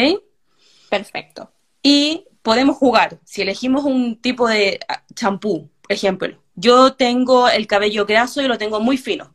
[0.91, 1.53] Perfecto.
[1.80, 3.18] Y podemos jugar.
[3.24, 4.80] Si elegimos un tipo de
[5.14, 9.34] champú, por ejemplo, yo tengo el cabello graso y lo tengo muy fino.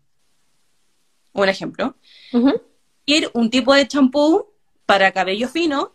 [1.34, 1.96] Un ejemplo.
[2.34, 2.62] Uh -huh.
[3.06, 4.48] Ir un tipo de champú
[4.86, 5.94] para cabello fino.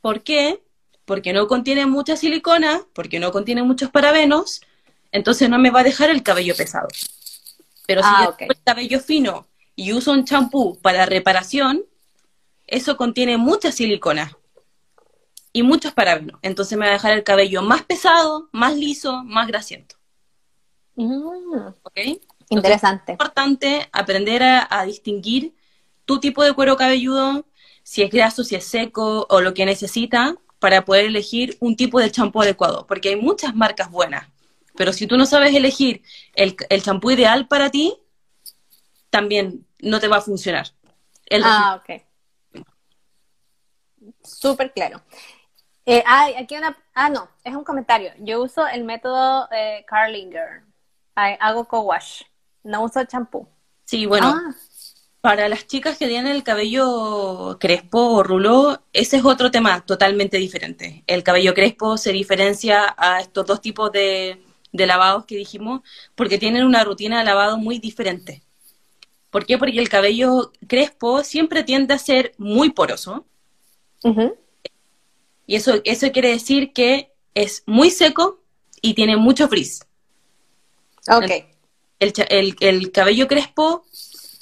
[0.00, 0.62] ¿Por qué?
[1.04, 4.60] Porque no contiene mucha silicona, porque no contiene muchos parabenos,
[5.12, 6.88] entonces no me va a dejar el cabello pesado.
[7.86, 8.48] Pero si ah, yo okay.
[8.48, 11.84] tengo el cabello fino y uso un champú para reparación,
[12.66, 14.36] eso contiene mucha silicona
[15.52, 16.38] y muchos parabenos.
[16.42, 19.96] Entonces me va a dejar el cabello más pesado, más liso, más grasiento.
[20.94, 21.68] Mm.
[21.82, 21.98] ¿Ok?
[22.50, 23.12] Interesante.
[23.12, 25.54] es importante aprender a, a, distinguir
[26.04, 27.46] tu tipo de cuero cabelludo,
[27.82, 31.98] si es graso, si es seco o lo que necesita para poder elegir un tipo
[31.98, 32.86] de champú adecuado.
[32.86, 34.28] Porque hay muchas marcas buenas.
[34.76, 36.02] Pero si tú no sabes elegir
[36.34, 37.96] el, el champú ideal para ti,
[39.10, 40.68] también no te va a funcionar.
[41.26, 42.02] El ah, ok.
[44.24, 45.02] Súper claro.
[45.86, 46.76] Eh, ah, aquí una.
[46.94, 48.12] Ah, no, es un comentario.
[48.18, 50.62] Yo uso el método eh, Carlinger.
[51.14, 52.22] Hago co-wash.
[52.62, 53.48] No uso champú.
[53.84, 54.28] Sí, bueno.
[54.28, 54.54] Ah.
[55.20, 60.36] Para las chicas que tienen el cabello crespo o ruló, ese es otro tema totalmente
[60.36, 61.04] diferente.
[61.06, 65.82] El cabello crespo se diferencia a estos dos tipos de, de lavados que dijimos
[66.16, 68.42] porque tienen una rutina de lavado muy diferente.
[69.30, 69.58] ¿Por qué?
[69.58, 73.24] Porque el cabello crespo siempre tiende a ser muy poroso,
[74.04, 74.36] Ujú.
[75.52, 78.40] Y eso, eso quiere decir que es muy seco
[78.80, 79.80] y tiene mucho frizz.
[81.08, 81.30] Ok.
[81.98, 83.84] El, el- el cabello crespo,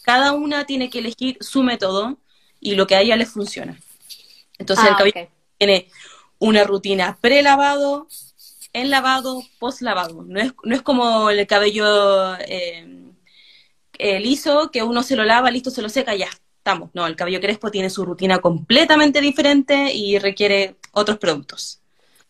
[0.04, 2.18] cada una tiene que elegir su método
[2.60, 3.78] y lo que a ella le funciona.
[4.58, 5.28] Entonces el Ah, cabello ok.
[5.58, 5.88] tiene
[6.38, 8.08] una rutina pre-lavado,
[8.72, 10.24] en lavado, post-lavado.
[10.24, 13.12] No es, no es como el cabello eh,
[13.98, 16.90] eh, liso, que uno se lo lava, listo, se lo seca, ya, estamos.
[16.94, 21.80] No, el cabello crespo tiene su rutina completamente diferente y requiere otros productos.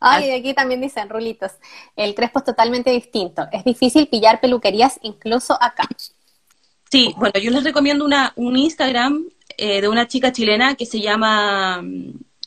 [0.01, 1.53] Ay, y aquí también dicen, rulitos,
[1.97, 3.47] el crespo es totalmente distinto.
[3.53, 5.87] Es difícil pillar peluquerías incluso acá.
[6.91, 11.01] Sí, bueno, yo les recomiendo una, un Instagram eh, de una chica chilena que se
[11.01, 11.83] llama...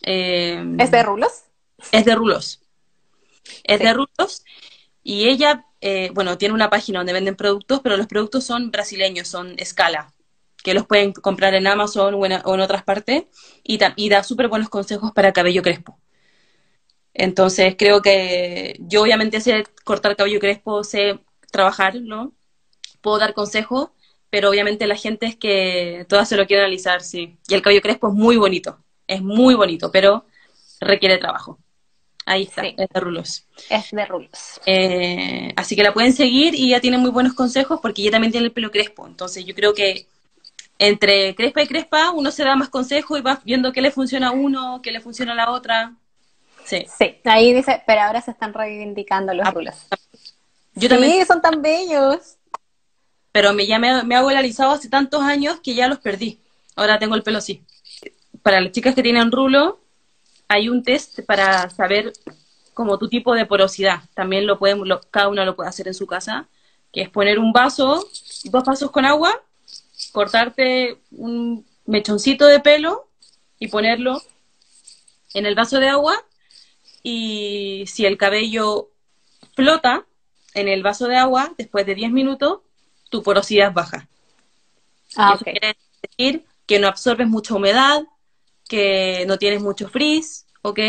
[0.01, 1.43] eh, ¿Es de rulos?
[1.91, 2.61] Es de Rulos.
[3.63, 3.83] Es Sí.
[3.83, 4.43] de Rulos.
[5.03, 9.27] Y ella, eh, bueno, tiene una página donde venden productos, pero los productos son brasileños,
[9.27, 10.12] son escala,
[10.63, 13.23] que los pueden comprar en Amazon o en, o en otras partes,
[13.63, 15.99] y, y da súper buenos consejos para cabello crespo.
[17.13, 21.19] Entonces, creo que yo obviamente sé cortar cabello crespo, sé
[21.51, 22.33] trabajarlo,
[23.01, 23.91] puedo dar consejos,
[24.29, 27.37] pero obviamente la gente es que todas se lo quieren analizar, sí.
[27.47, 30.25] Y el cabello crespo es muy bonito, es muy bonito, pero
[30.81, 31.59] requiere trabajo.
[32.25, 32.75] Ahí está, Sí.
[32.77, 33.47] es de Rulos.
[33.69, 34.61] Es de rulos.
[34.65, 38.31] Eh, así que la pueden seguir y ella tiene muy buenos consejos porque ella también
[38.31, 39.07] tiene el pelo crespo.
[39.07, 40.07] Entonces yo creo que
[40.79, 44.29] entre crespa y crespa uno se da más consejos y va viendo qué le funciona
[44.29, 45.93] a uno, qué le funciona a la otra.
[46.65, 46.85] Sí.
[46.97, 49.75] Sí, ahí dice, pero ahora se están reivindicando los Ah, rulos.
[50.75, 52.37] Yo también, Sí, son tan bellos.
[53.31, 56.39] pero me, ya me, me hago el alisado hace tantos años que ya los perdí.
[56.75, 57.63] Ahora tengo el pelo así.
[58.41, 59.79] Para las chicas que tienen rulo,
[60.47, 62.13] hay un test para saber
[62.73, 64.01] como tu tipo de porosidad.
[64.15, 66.47] También lo pueden, lo- cada uno lo puede hacer en su casa,
[66.91, 68.07] que es poner un vaso,
[68.45, 69.41] dos vasos con agua,
[70.13, 73.09] cortarte un mechoncito de pelo
[73.59, 74.21] y ponerlo
[75.33, 76.15] en el vaso de agua
[77.01, 78.91] y si el cabello
[79.55, 80.05] flota
[80.53, 82.59] en el vaso de agua, después de 10 minutos,
[83.09, 84.07] tu porosidad baja.
[85.17, 88.03] Ah, eso quiere decir que no absorbes mucha humedad,
[88.69, 90.79] que no tienes mucho frizz, ¿ok?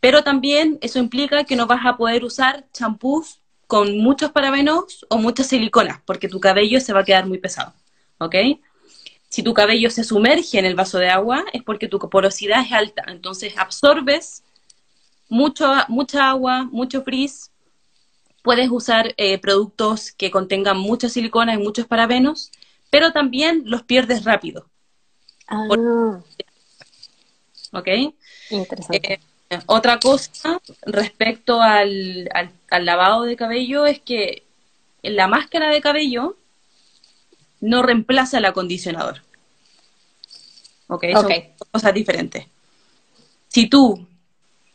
[0.00, 5.18] Pero también eso implica que no vas a poder usar champús con muchos parabenos o
[5.18, 7.72] muchas siliconas, porque tu cabello se va a quedar muy pesado,
[8.20, 8.34] ¿ok?
[9.28, 12.72] Si tu cabello se sumerge en el vaso de agua, es porque tu porosidad es
[12.72, 14.42] alta, entonces absorbes
[15.28, 17.50] mucho, mucha agua, mucho frizz.
[18.42, 22.50] Puedes usar eh, productos que contengan muchas siliconas y muchos parabenos,
[22.90, 24.66] pero también los pierdes rápido,
[25.48, 25.66] Ah,
[27.72, 27.88] ¿ok?
[28.50, 29.14] interesante.
[29.14, 29.20] Eh,
[29.66, 34.44] otra cosa respecto al, al- al lavado de cabello es que
[35.02, 36.36] la máscara de cabello
[37.60, 39.22] no reemplaza el acondicionador.
[40.88, 41.04] ¿Ok?
[41.12, 41.32] Son Ok.
[41.70, 42.46] cosas diferentes.
[43.48, 44.06] Si tú,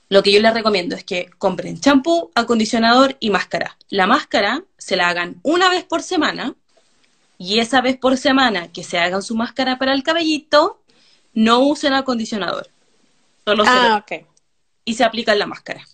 [0.10, 3.78] lo que yo les recomiendo es que compren champú, acondicionador y máscara.
[3.90, 6.56] La máscara se la hagan una vez por semana
[7.38, 10.82] y esa vez por semana que se hagan su máscara para el cabellito,
[11.34, 12.70] no usen acondicionador.
[13.44, 14.26] Solo se lo- ah, ok.
[14.86, 15.86] y se aplica en la máscara.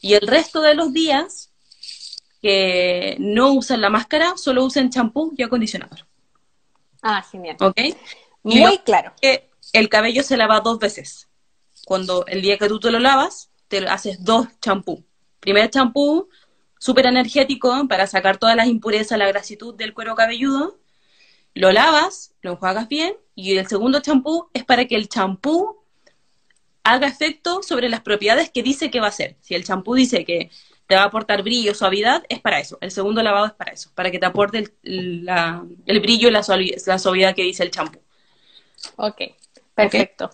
[0.00, 1.50] Y el resto de los días
[2.40, 6.04] que no usan la máscara, solo usen champú y acondicionador.
[7.02, 7.56] Ah, genial.
[7.60, 7.80] ¿Ok?
[8.42, 9.12] Muy claro.
[9.20, 11.28] que el cabello se lava dos veces.
[11.84, 15.04] Cuando el día que tú te lo lavas, te haces dos champú.
[15.40, 16.28] Primer champú,
[16.78, 20.78] súper energético para sacar todas las impurezas, la grasitud del cuero cabelludo.
[21.54, 23.16] Lo lavas, lo enjuagas bien.
[23.34, 25.82] Y el segundo champú es para que el champú
[26.84, 29.36] haga efecto sobre las propiedades que dice que va a hacer.
[29.40, 30.50] Si el champú dice que
[30.86, 32.78] te va a aportar brillo, suavidad, es para eso.
[32.80, 36.32] El segundo lavado es para eso, para que te aporte el, la- el brillo y
[36.32, 37.98] la suavi- la suavidad que dice el champú.
[38.96, 39.20] Ok,
[39.74, 40.30] perfecto.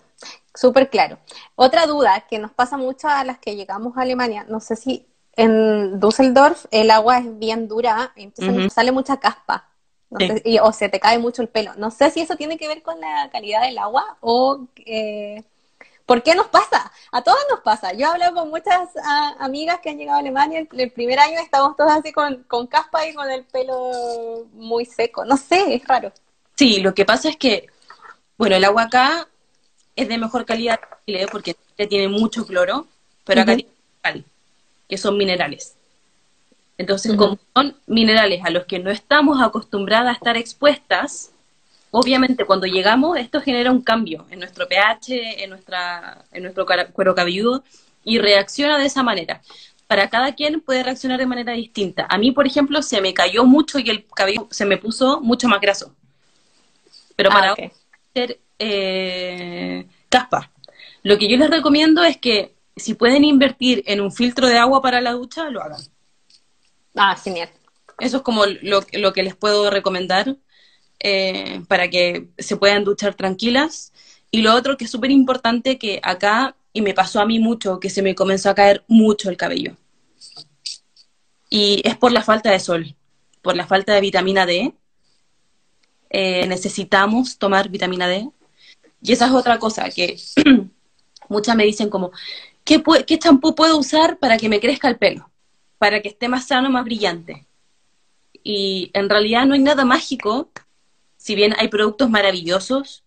[0.53, 1.19] Súper claro.
[1.55, 5.05] Otra duda que nos pasa mucho a las que llegamos a Alemania, no sé si
[5.35, 9.69] en Düsseldorf el agua es bien dura, entonces nos sale mucha caspa.
[10.09, 10.27] No Sí.
[10.27, 11.71] sé- y- o se te cae mucho el pelo.
[11.77, 15.43] No sé si eso tiene que ver con la calidad del agua o eh,
[16.09, 16.91] ¿por qué nos pasa?
[17.11, 17.93] A todas nos pasa.
[17.93, 21.19] Yo he hablado con muchas ah, amigas que han llegado a Alemania, el, el primer
[21.19, 25.23] año estamos todas así con, con caspa y con el pelo muy seco.
[25.23, 26.11] No sé, es raro.
[26.55, 27.67] Sí, lo que pasa es que,
[28.39, 29.27] bueno, el agua acá
[29.95, 31.55] es de mejor calidad que Chile porque
[31.87, 32.87] tiene mucho cloro,
[33.23, 33.69] pero acá tiene
[34.01, 34.25] cal,
[34.87, 35.75] que son minerales.
[36.79, 41.33] Entonces, como son minerales a los que no estamos acostumbradas a estar expuestas,
[41.91, 47.15] obviamente cuando llegamos esto genera un cambio en nuestro pH, en, nuestra, en nuestro cuero
[47.15, 47.63] cabelludo
[48.03, 49.41] y reacciona de esa manera.
[49.87, 52.05] Para cada quien puede reaccionar de manera distinta.
[52.09, 55.47] A mí, por ejemplo, se me cayó mucho y el cabello se me puso mucho
[55.47, 55.95] más graso.
[57.15, 57.71] Pero Ah, para
[58.13, 60.51] ser eh, caspa.
[61.01, 64.81] Lo que yo les recomiendo es que si pueden invertir en un filtro de agua
[64.81, 65.81] para la ducha, lo hagan.
[66.95, 67.49] Ah, genial.
[67.99, 70.35] Eso es como lo, lo que les puedo recomendar
[70.99, 73.93] eh, para que se puedan duchar tranquilas.
[74.31, 77.79] Y lo otro que es súper importante que acá, y me pasó a mí mucho,
[77.79, 79.75] que se me comenzó a caer mucho el cabello.
[81.49, 82.95] Y es por la falta de sol,
[83.41, 84.73] por la falta de vitamina D.
[86.09, 88.29] Eh, necesitamos tomar vitamina D.
[89.01, 90.17] Y esa es otra cosa que
[91.29, 92.11] muchas me dicen como,
[92.63, 95.31] ¿qué, ¿qué champú puedo usar para que me crezca el pelo?
[95.77, 97.47] Para que esté más sano, más brillante.
[98.43, 100.49] Y en realidad no hay nada mágico,
[101.29, 103.03] si bien hay productos maravillosos,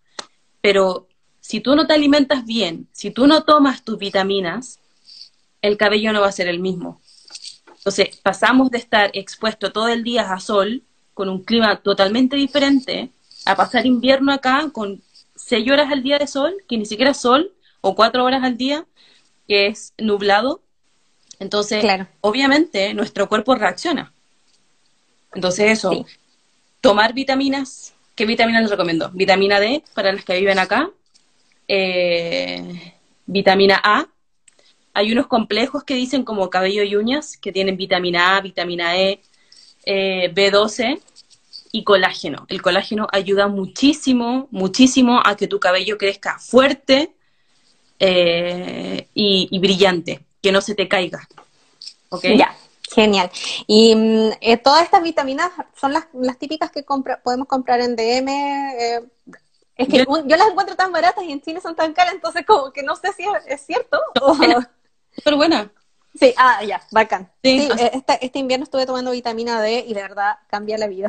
[0.60, 1.08] pero
[1.40, 4.78] si tú no te alimentas bien, si tú no tomas tus vitaminas,
[5.60, 7.00] el cabello no va a ser el mismo.
[7.78, 13.10] Entonces, pasamos de estar expuesto todo el día a sol, con un clima totalmente diferente,
[13.44, 15.02] a pasar invierno acá con
[15.34, 18.56] seis horas al día de sol, que ni siquiera es sol, o cuatro horas al
[18.56, 18.86] día,
[19.48, 20.62] que es nublado.
[21.40, 21.84] Entonces,
[22.20, 24.12] obviamente, nuestro cuerpo reacciona.
[25.34, 26.06] Entonces, eso,
[26.80, 27.94] tomar vitaminas.
[28.14, 29.10] ¿Qué vitaminas les recomiendo?
[29.12, 30.90] Vitamina D para las que viven acá,
[31.68, 32.92] eh,
[33.26, 34.06] vitamina A.
[34.94, 39.22] Hay unos complejos que dicen como cabello y uñas, que tienen vitamina A, vitamina E,
[39.86, 41.00] eh, B12
[41.72, 42.44] y colágeno.
[42.48, 47.14] El colágeno ayuda muchísimo, muchísimo a que tu cabello crezca fuerte
[47.98, 51.26] eh, y, brillante, que no se te caiga.
[52.10, 52.24] ¿Ok?
[52.36, 52.54] Ya,
[52.94, 53.30] genial.
[53.66, 54.30] Y mm,
[54.62, 56.06] todas estas vitaminas son las,
[56.38, 58.28] típicas que podemos comprar en DM.
[59.76, 62.72] Es que yo, las encuentro tan baratas y en Chile son tan caras, entonces como
[62.72, 63.98] que no sé si es, cierto.
[65.16, 65.72] Súper buena.
[66.14, 67.30] Sí, ah, ya, bacán.
[67.42, 71.08] Sí, eh, este, este, invierno estuve tomando vitamina D y de verdad cambia la vida.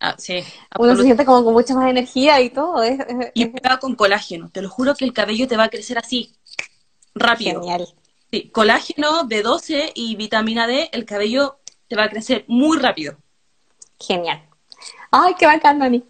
[0.00, 0.44] Ah, sí.
[0.78, 2.82] Uno se siente como con mucha más energía y todo.
[2.82, 2.98] Es,
[3.32, 4.50] y pega con colágeno.
[4.50, 6.36] Te lo juro que el cabello te va a crecer así,
[7.14, 7.60] rápido.
[7.60, 7.88] Genial.
[8.34, 13.16] Sí, colágeno, B12 y vitamina D, el cabello te va a crecer muy rápido.
[14.00, 14.42] Genial.
[15.12, 16.02] Ay, qué bacán, Dani.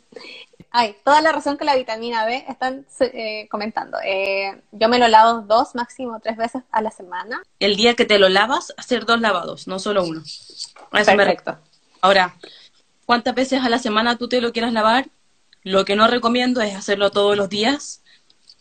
[0.70, 3.98] Ay, toda la razón con la vitamina B están eh, comentando.
[4.02, 7.42] Eh, yo me lo lavo dos, máximo tres veces a la semana.
[7.60, 10.22] El día que te lo lavas, hacer dos lavados, no solo uno.
[10.22, 11.58] Eso Perfecto.
[12.00, 12.36] Ahora,
[13.04, 15.10] ¿cuántas veces a la semana tú te lo quieras lavar?
[15.62, 18.02] Lo que no recomiendo es hacerlo todos los días,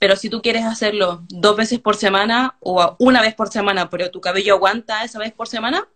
[0.03, 4.11] pero si tú quieres hacerlo dos veces por semana o una vez por semana, pero
[4.11, 5.87] tu cabello aguanta esa vez por semana,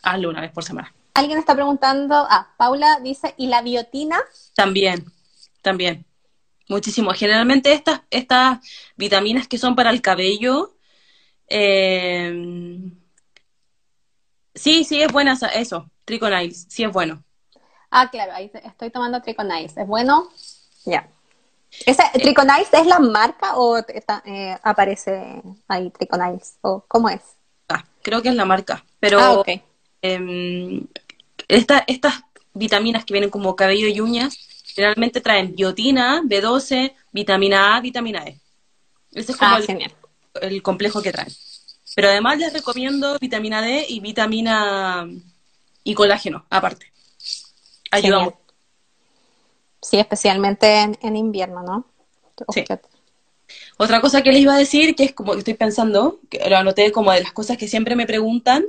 [0.00, 0.94] hazlo una vez por semana.
[1.14, 4.20] Alguien está preguntando, ah, Paula dice, ¿y la biotina?
[4.54, 5.04] También
[5.60, 6.06] también.
[6.68, 7.10] Muchísimo.
[7.14, 8.60] Generalmente estas, estas
[8.94, 10.76] vitaminas que son para el cabello,
[11.48, 12.32] eh,
[14.54, 17.24] sí, sí es buena eso, Triconiles, sí es bueno.
[17.90, 19.76] Ah, claro, ahí estoy tomando Triconiles.
[19.76, 20.28] ¿Es bueno?
[20.84, 21.08] Ya.
[21.86, 26.56] ¿Esa, es la marca o eh, aparece ahí Triconiles?
[26.60, 27.20] ¿O cómo es?
[27.68, 29.42] Ah, creo que es la marca, pero ah,
[30.02, 30.86] em,
[31.48, 32.22] estas
[32.54, 34.38] vitaminas que vienen como cabello y uñas
[34.74, 38.38] Generalmente traen biotina, B12, vitamina A, vitamina E.
[39.12, 39.60] Ese es como ah,
[40.40, 41.32] el, complejo que traen.
[41.94, 45.06] Pero además les recomiendo vitamina D y vitamina
[45.84, 46.90] y colágeno, aparte.
[47.90, 48.32] Ayuda
[49.82, 51.86] Sí, especialmente en, invierno, ¿no?
[52.54, 52.64] Sí.
[53.76, 56.56] Otra cosa que les iba a decir, que es como que estoy pensando, que lo
[56.56, 58.64] anoté como de las cosas que siempre me preguntan,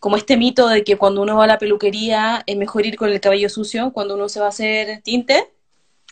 [0.00, 3.10] como este mito de que cuando uno va a la peluquería es mejor ir con
[3.10, 5.52] el cabello sucio cuando uno se va a hacer tinte.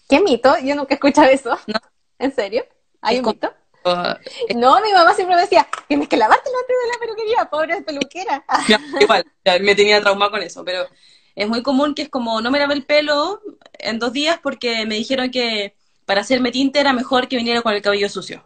[0.09, 0.55] ¿Qué mito?
[0.63, 1.59] Yo nunca he escuchado eso.
[1.67, 1.81] No.
[2.19, 2.65] ¿En serio?
[3.01, 3.53] ¿Hay un mito?
[3.85, 4.15] Uh,
[4.59, 8.45] no, mi mamá siempre me decía, tienes que lavarte antes de la peluquería, pobre peluquera.
[9.01, 9.25] igual,
[9.63, 10.87] me tenía trauma con eso, pero
[11.41, 13.41] es muy común que es como, no me lavé el pelo
[13.79, 17.73] en dos días porque me dijeron que para hacerme tinte era mejor que viniera con
[17.73, 18.45] el cabello sucio,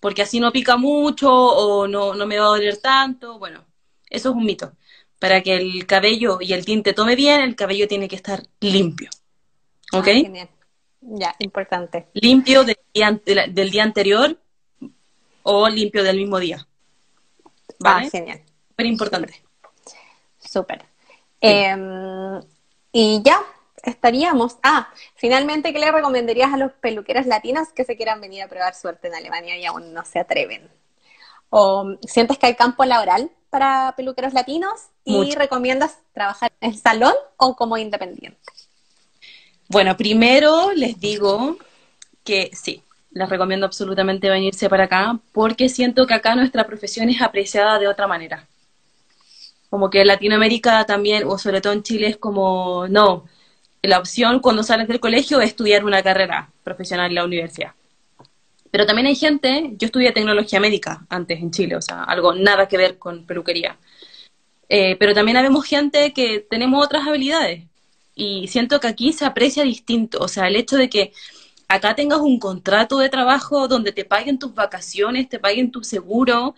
[0.00, 3.64] porque así no pica mucho o no, no me va a doler tanto, bueno,
[4.10, 4.72] eso es un mito.
[5.20, 9.10] Para que el cabello y el tinte tome bien, el cabello tiene que estar limpio.
[9.92, 10.08] ¿Ok?
[10.08, 10.48] Ah,
[11.00, 12.08] ya, importante.
[12.14, 14.36] Limpio del día, del día anterior
[15.44, 16.66] o limpio del mismo día.
[17.78, 18.06] ¿Vale?
[18.06, 18.42] Ah, genial.
[18.70, 19.42] Súper importante.
[20.40, 20.84] Súper.
[21.40, 22.40] Em,
[22.92, 23.40] y ya,
[23.82, 24.56] estaríamos.
[24.62, 28.74] Ah, finalmente, ¿qué le recomendarías a los peluqueras latinas que se quieran venir a probar
[28.74, 30.68] suerte en Alemania y aún no se atreven?
[31.50, 37.14] ¿O sientes que hay campo laboral para peluqueros latinos y recomiendas trabajar en el salón
[37.38, 38.38] o como independiente?
[39.68, 41.56] Bueno, primero les digo
[42.24, 47.22] que sí, les recomiendo absolutamente venirse para acá porque siento que acá nuestra profesión es
[47.22, 48.46] apreciada de otra manera.
[49.70, 53.26] Como que en Latinoamérica también, o sobre todo en Chile, es como, no,
[53.82, 57.72] la opción cuando sales del colegio es estudiar una carrera profesional en la universidad.
[58.70, 62.68] Pero también hay gente, yo estudié tecnología médica antes en Chile, o sea, algo nada
[62.68, 63.78] que ver con peluquería.
[64.68, 67.64] Eh, pero también habemos gente que tenemos otras habilidades.
[68.14, 70.18] Y siento que aquí se aprecia distinto.
[70.20, 71.12] O sea, el hecho de que
[71.68, 76.54] acá tengas un contrato de trabajo donde te paguen tus vacaciones, te paguen tu seguro,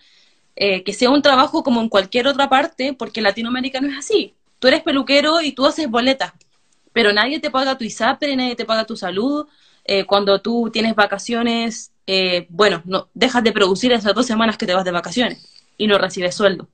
[0.62, 4.34] eh, que sea un trabajo como en cualquier otra parte, porque Latinoamérica no es así.
[4.58, 6.34] Tú eres peluquero y tú haces boletas,
[6.92, 9.46] pero nadie te paga tu ISAPRE, nadie te paga tu salud.
[9.86, 14.66] Eh, cuando tú tienes vacaciones, eh, bueno, no, dejas de producir esas dos semanas que
[14.66, 16.68] te vas de vacaciones y no recibes sueldo.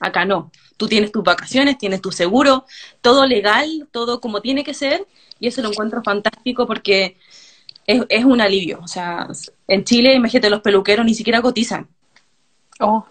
[0.00, 0.50] Acá no.
[0.78, 2.64] Tú tienes tus vacaciones, tienes tu seguro,
[3.02, 5.06] todo legal, todo como tiene que ser,
[5.38, 7.18] y eso lo encuentro fantástico porque
[7.86, 8.80] es, es un alivio.
[8.82, 9.28] O sea,
[9.68, 11.88] en Chile, imagínate, los peluqueros ni siquiera cotizan.
[12.80, 13.06] Oh,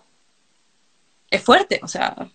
[1.29, 2.29] Es fuerte, o sea,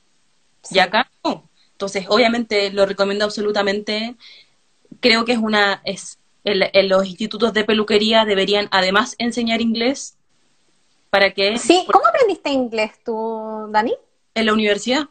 [0.70, 1.48] y acá no.
[1.72, 4.16] Entonces, obviamente, lo recomiendo absolutamente.
[5.00, 10.16] Creo que es una, es, en, en los institutos de peluquería deberían además enseñar inglés
[11.10, 11.86] para que sí.
[11.92, 13.94] ¿Cómo aprendiste inglés tú, Dani?
[14.34, 15.08] en la universidad.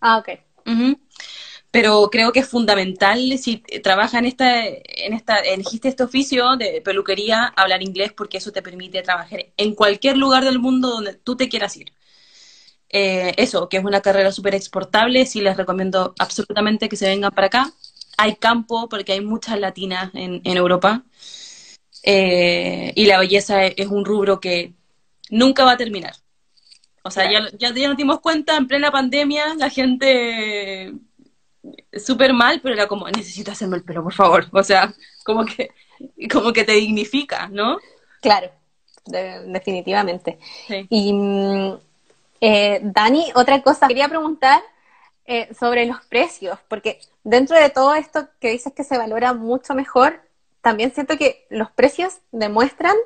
[0.00, 0.28] Ah, ok.
[0.66, 0.98] Ujú.
[1.74, 6.80] Pero creo que es fundamental si trabajas en esta, en esta, elegiste este oficio de
[6.80, 11.36] peluquería, hablar inglés porque eso te permite trabajar en cualquier lugar del mundo donde tú
[11.36, 11.92] te quieras ir.
[12.90, 17.32] Eh, eso, que es una carrera súper exportable, sí les recomiendo absolutamente que se vengan
[17.32, 17.72] para acá.
[18.18, 21.02] Hay campo porque hay muchas latinas en, en Europa.
[22.04, 24.74] Eh, y la belleza es, es un rubro que
[25.28, 26.14] nunca va a terminar.
[27.02, 30.94] O sea, ya, ya, ya nos dimos cuenta en plena pandemia, la gente
[31.96, 34.46] súper mal, pero era como, necesito hacerme el pelo, por favor.
[34.52, 34.92] O sea,
[35.24, 35.70] como que,
[36.32, 37.78] como que te dignifica, ¿no?
[38.20, 38.50] Claro,
[39.06, 40.38] de- definitivamente.
[40.66, 40.86] Sí.
[40.90, 41.78] Y mm,
[42.40, 44.62] eh, Dani, otra cosa, quería preguntar
[45.26, 49.74] eh, sobre los precios, porque dentro de todo esto que dices que se valora mucho
[49.74, 50.20] mejor,
[50.60, 52.96] también siento que los precios demuestran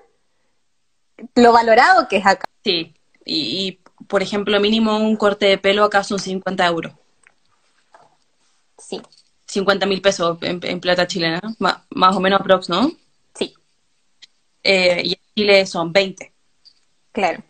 [1.34, 2.44] lo valorado que es acá.
[2.64, 2.94] Sí.
[3.24, 6.92] Y, y, por ejemplo, mínimo un corte de pelo acá son 50 euros.
[8.88, 9.00] Sí,
[9.46, 12.90] 50 mil pesos en, en plata chilena, ma- más o menos aprox, ¿no?
[13.34, 13.54] sí,
[14.62, 16.32] Eh, y en Chile son 20.
[17.12, 17.42] claro.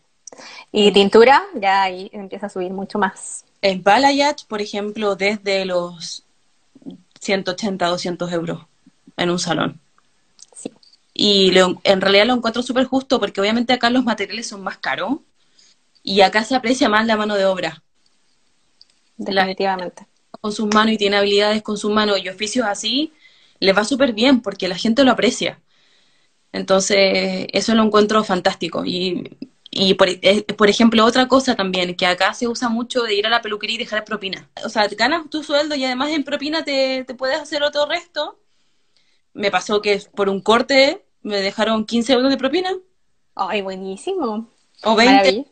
[0.73, 3.45] Y tintura, ya ahí empieza a subir mucho más.
[3.63, 6.25] En Balayage, por ejemplo, desde los
[7.21, 8.67] 180, 200 euros
[9.17, 9.81] en un salón.
[10.55, 10.71] Sí,
[11.15, 14.79] Y lo- en realidad lo encuentro súper justo porque obviamente acá los materiales son más
[14.79, 15.19] caros
[16.03, 17.83] y acá se aprecia más la mano de obra
[19.19, 20.07] La- definitivamente.
[20.41, 23.13] Con sus manos y tiene habilidades con sus manos y oficios así,
[23.61, 25.61] les va súper bien porque la gente lo aprecia.
[26.53, 28.85] Entonces, eso lo encuentro fantástico.
[28.85, 29.37] Y,
[29.71, 33.27] y por, eh, por ejemplo, otra cosa también, que acá se usa mucho de ir
[33.27, 34.49] a la peluquería y dejar propina.
[34.65, 38.39] O sea, ganas tu sueldo y además en propina te, te puedes hacer otro resto.
[39.35, 42.71] Me pasó que por un corte me dejaron 15 euros de propina
[43.35, 44.49] Ay, buenísimo.
[44.85, 45.31] o 20.
[45.31, 45.47] Maravill-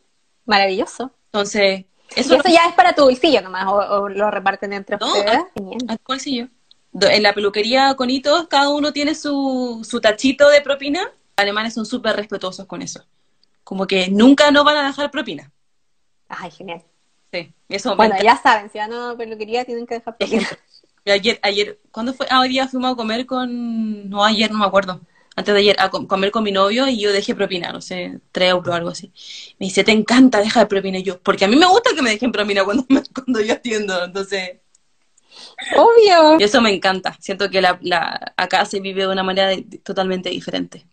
[0.44, 1.12] Maravilloso.
[1.26, 1.84] Entonces,
[2.16, 5.40] Y eso ya es para tu bolsillo nomás, o, o lo reparten entre No, ustedes.
[5.88, 5.96] ¿A?
[6.92, 11.02] Do- En la peluquería con hitos, cada uno tiene su, su tachito de propina.
[11.02, 13.04] Los alemanes son súper respetuosos con eso.
[13.64, 15.52] Como que nunca no van a dejar propina.
[16.28, 16.82] Ay, genial.
[17.32, 20.48] Sí, eso Bueno, ya saben, si van a peluquería tienen que dejar propina.
[21.08, 22.26] Ayer, ayer, ¿cuándo fue?
[22.28, 25.00] Ah, hoy día fuimos a comer con, no, ayer no me acuerdo.
[25.38, 28.20] Antes de ayer, a com- comer con mi novio y yo dejé propina, no sé,
[28.32, 29.12] 3 euros o algo así.
[29.58, 30.98] Me dice, te encanta dejar propina.
[30.98, 33.52] Y yo, porque a mí me gusta que me dejen propina cuando, me- cuando yo
[33.52, 34.02] atiendo.
[34.04, 34.60] Entonces,
[35.76, 36.38] Obvio.
[36.40, 37.16] y eso me encanta.
[37.20, 40.86] Siento que la, la, acá se vive de una manera de- totalmente diferente.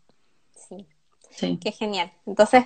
[0.67, 0.85] Sí,
[1.29, 1.57] Sí.
[1.61, 2.11] qué genial.
[2.25, 2.65] Entonces,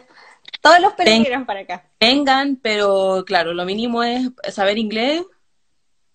[0.62, 1.86] todos los peluqueros para acá.
[2.00, 5.24] Vengan, pero claro, lo mínimo es saber inglés.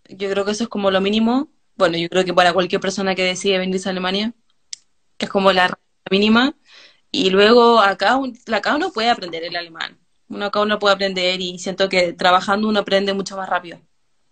[0.09, 1.49] Yo creo que eso es como lo mínimo.
[1.77, 4.35] Bueno, yo creo que para cualquier persona que decide venirse a Alemania,
[5.23, 5.73] que es como la
[6.11, 6.53] mínima.
[7.13, 9.97] Y luego acá, un- acá uno puede aprender el alemán.
[10.29, 13.79] Uno acá uno puede aprender y siento que trabajando uno aprende mucho más rápido.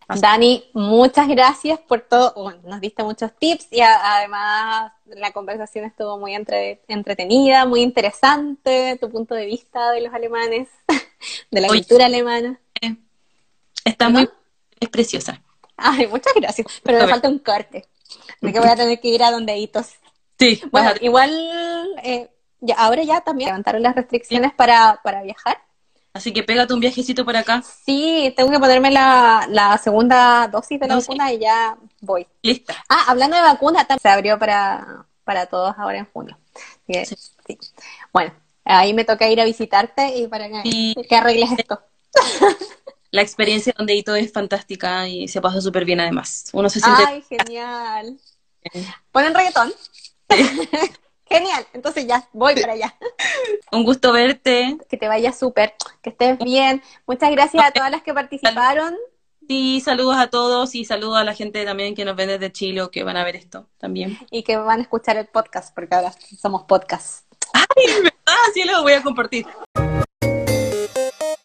[0.09, 2.33] Así- Dani, muchas gracias por todo.
[2.35, 7.83] Bueno, nos diste muchos tips y a- además la conversación estuvo muy entre- entretenida, muy
[7.83, 10.69] interesante, tu punto de vista de los alemanes,
[11.53, 11.79] de la Oye.
[11.81, 12.59] cultura alemana.
[13.85, 14.19] Está ¿No?
[14.19, 14.29] muy,
[14.81, 15.41] es preciosa.
[15.77, 16.67] Ay, muchas gracias.
[16.83, 17.87] Pero me falta un corte.
[18.43, 19.87] Así que voy a tener que ir a donde hitos.
[20.41, 21.31] Sí, Bueno, igual
[22.03, 22.29] eh,
[22.61, 25.59] ya, ahora ya también levantaron las restricciones para, para viajar.
[26.15, 27.63] así que pégate un viajecito por acá.
[27.85, 32.27] Sí, tengo que ponerme la, la segunda dosis de la vacuna y ya voy.
[32.43, 32.75] Lista.
[32.89, 36.37] Ah, hablando de vacuna, también se abrió para, para todos ahora en junio.
[36.55, 37.17] Así que, Sí.
[37.47, 37.59] sí.
[38.13, 38.33] Bueno,
[38.65, 41.81] ahí me toca ir a visitarte y para que, que arregles esto.
[43.13, 46.45] La experiencia donde Ito es fantástica y se pasa súper bien además.
[46.53, 48.17] Uno se siente Ay, genial.
[49.11, 49.73] ¿Ponen reggaetón?
[51.31, 52.97] Genial, entonces ya, voy para allá.
[53.73, 54.77] Un gusto verte.
[54.89, 56.83] Que te vaya súper, que estés bien.
[57.07, 58.97] Muchas gracias a todas las que participaron.
[59.47, 62.83] Sí, saludos a todos y saludos a la gente también que nos ven desde Chile
[62.83, 64.19] o que van a ver esto también.
[64.31, 67.27] Y que van a escuchar el podcast, porque ahora somos podcast.
[67.53, 68.13] ¡Ay, verdad!
[68.55, 69.47] Sí, lo voy a compartir.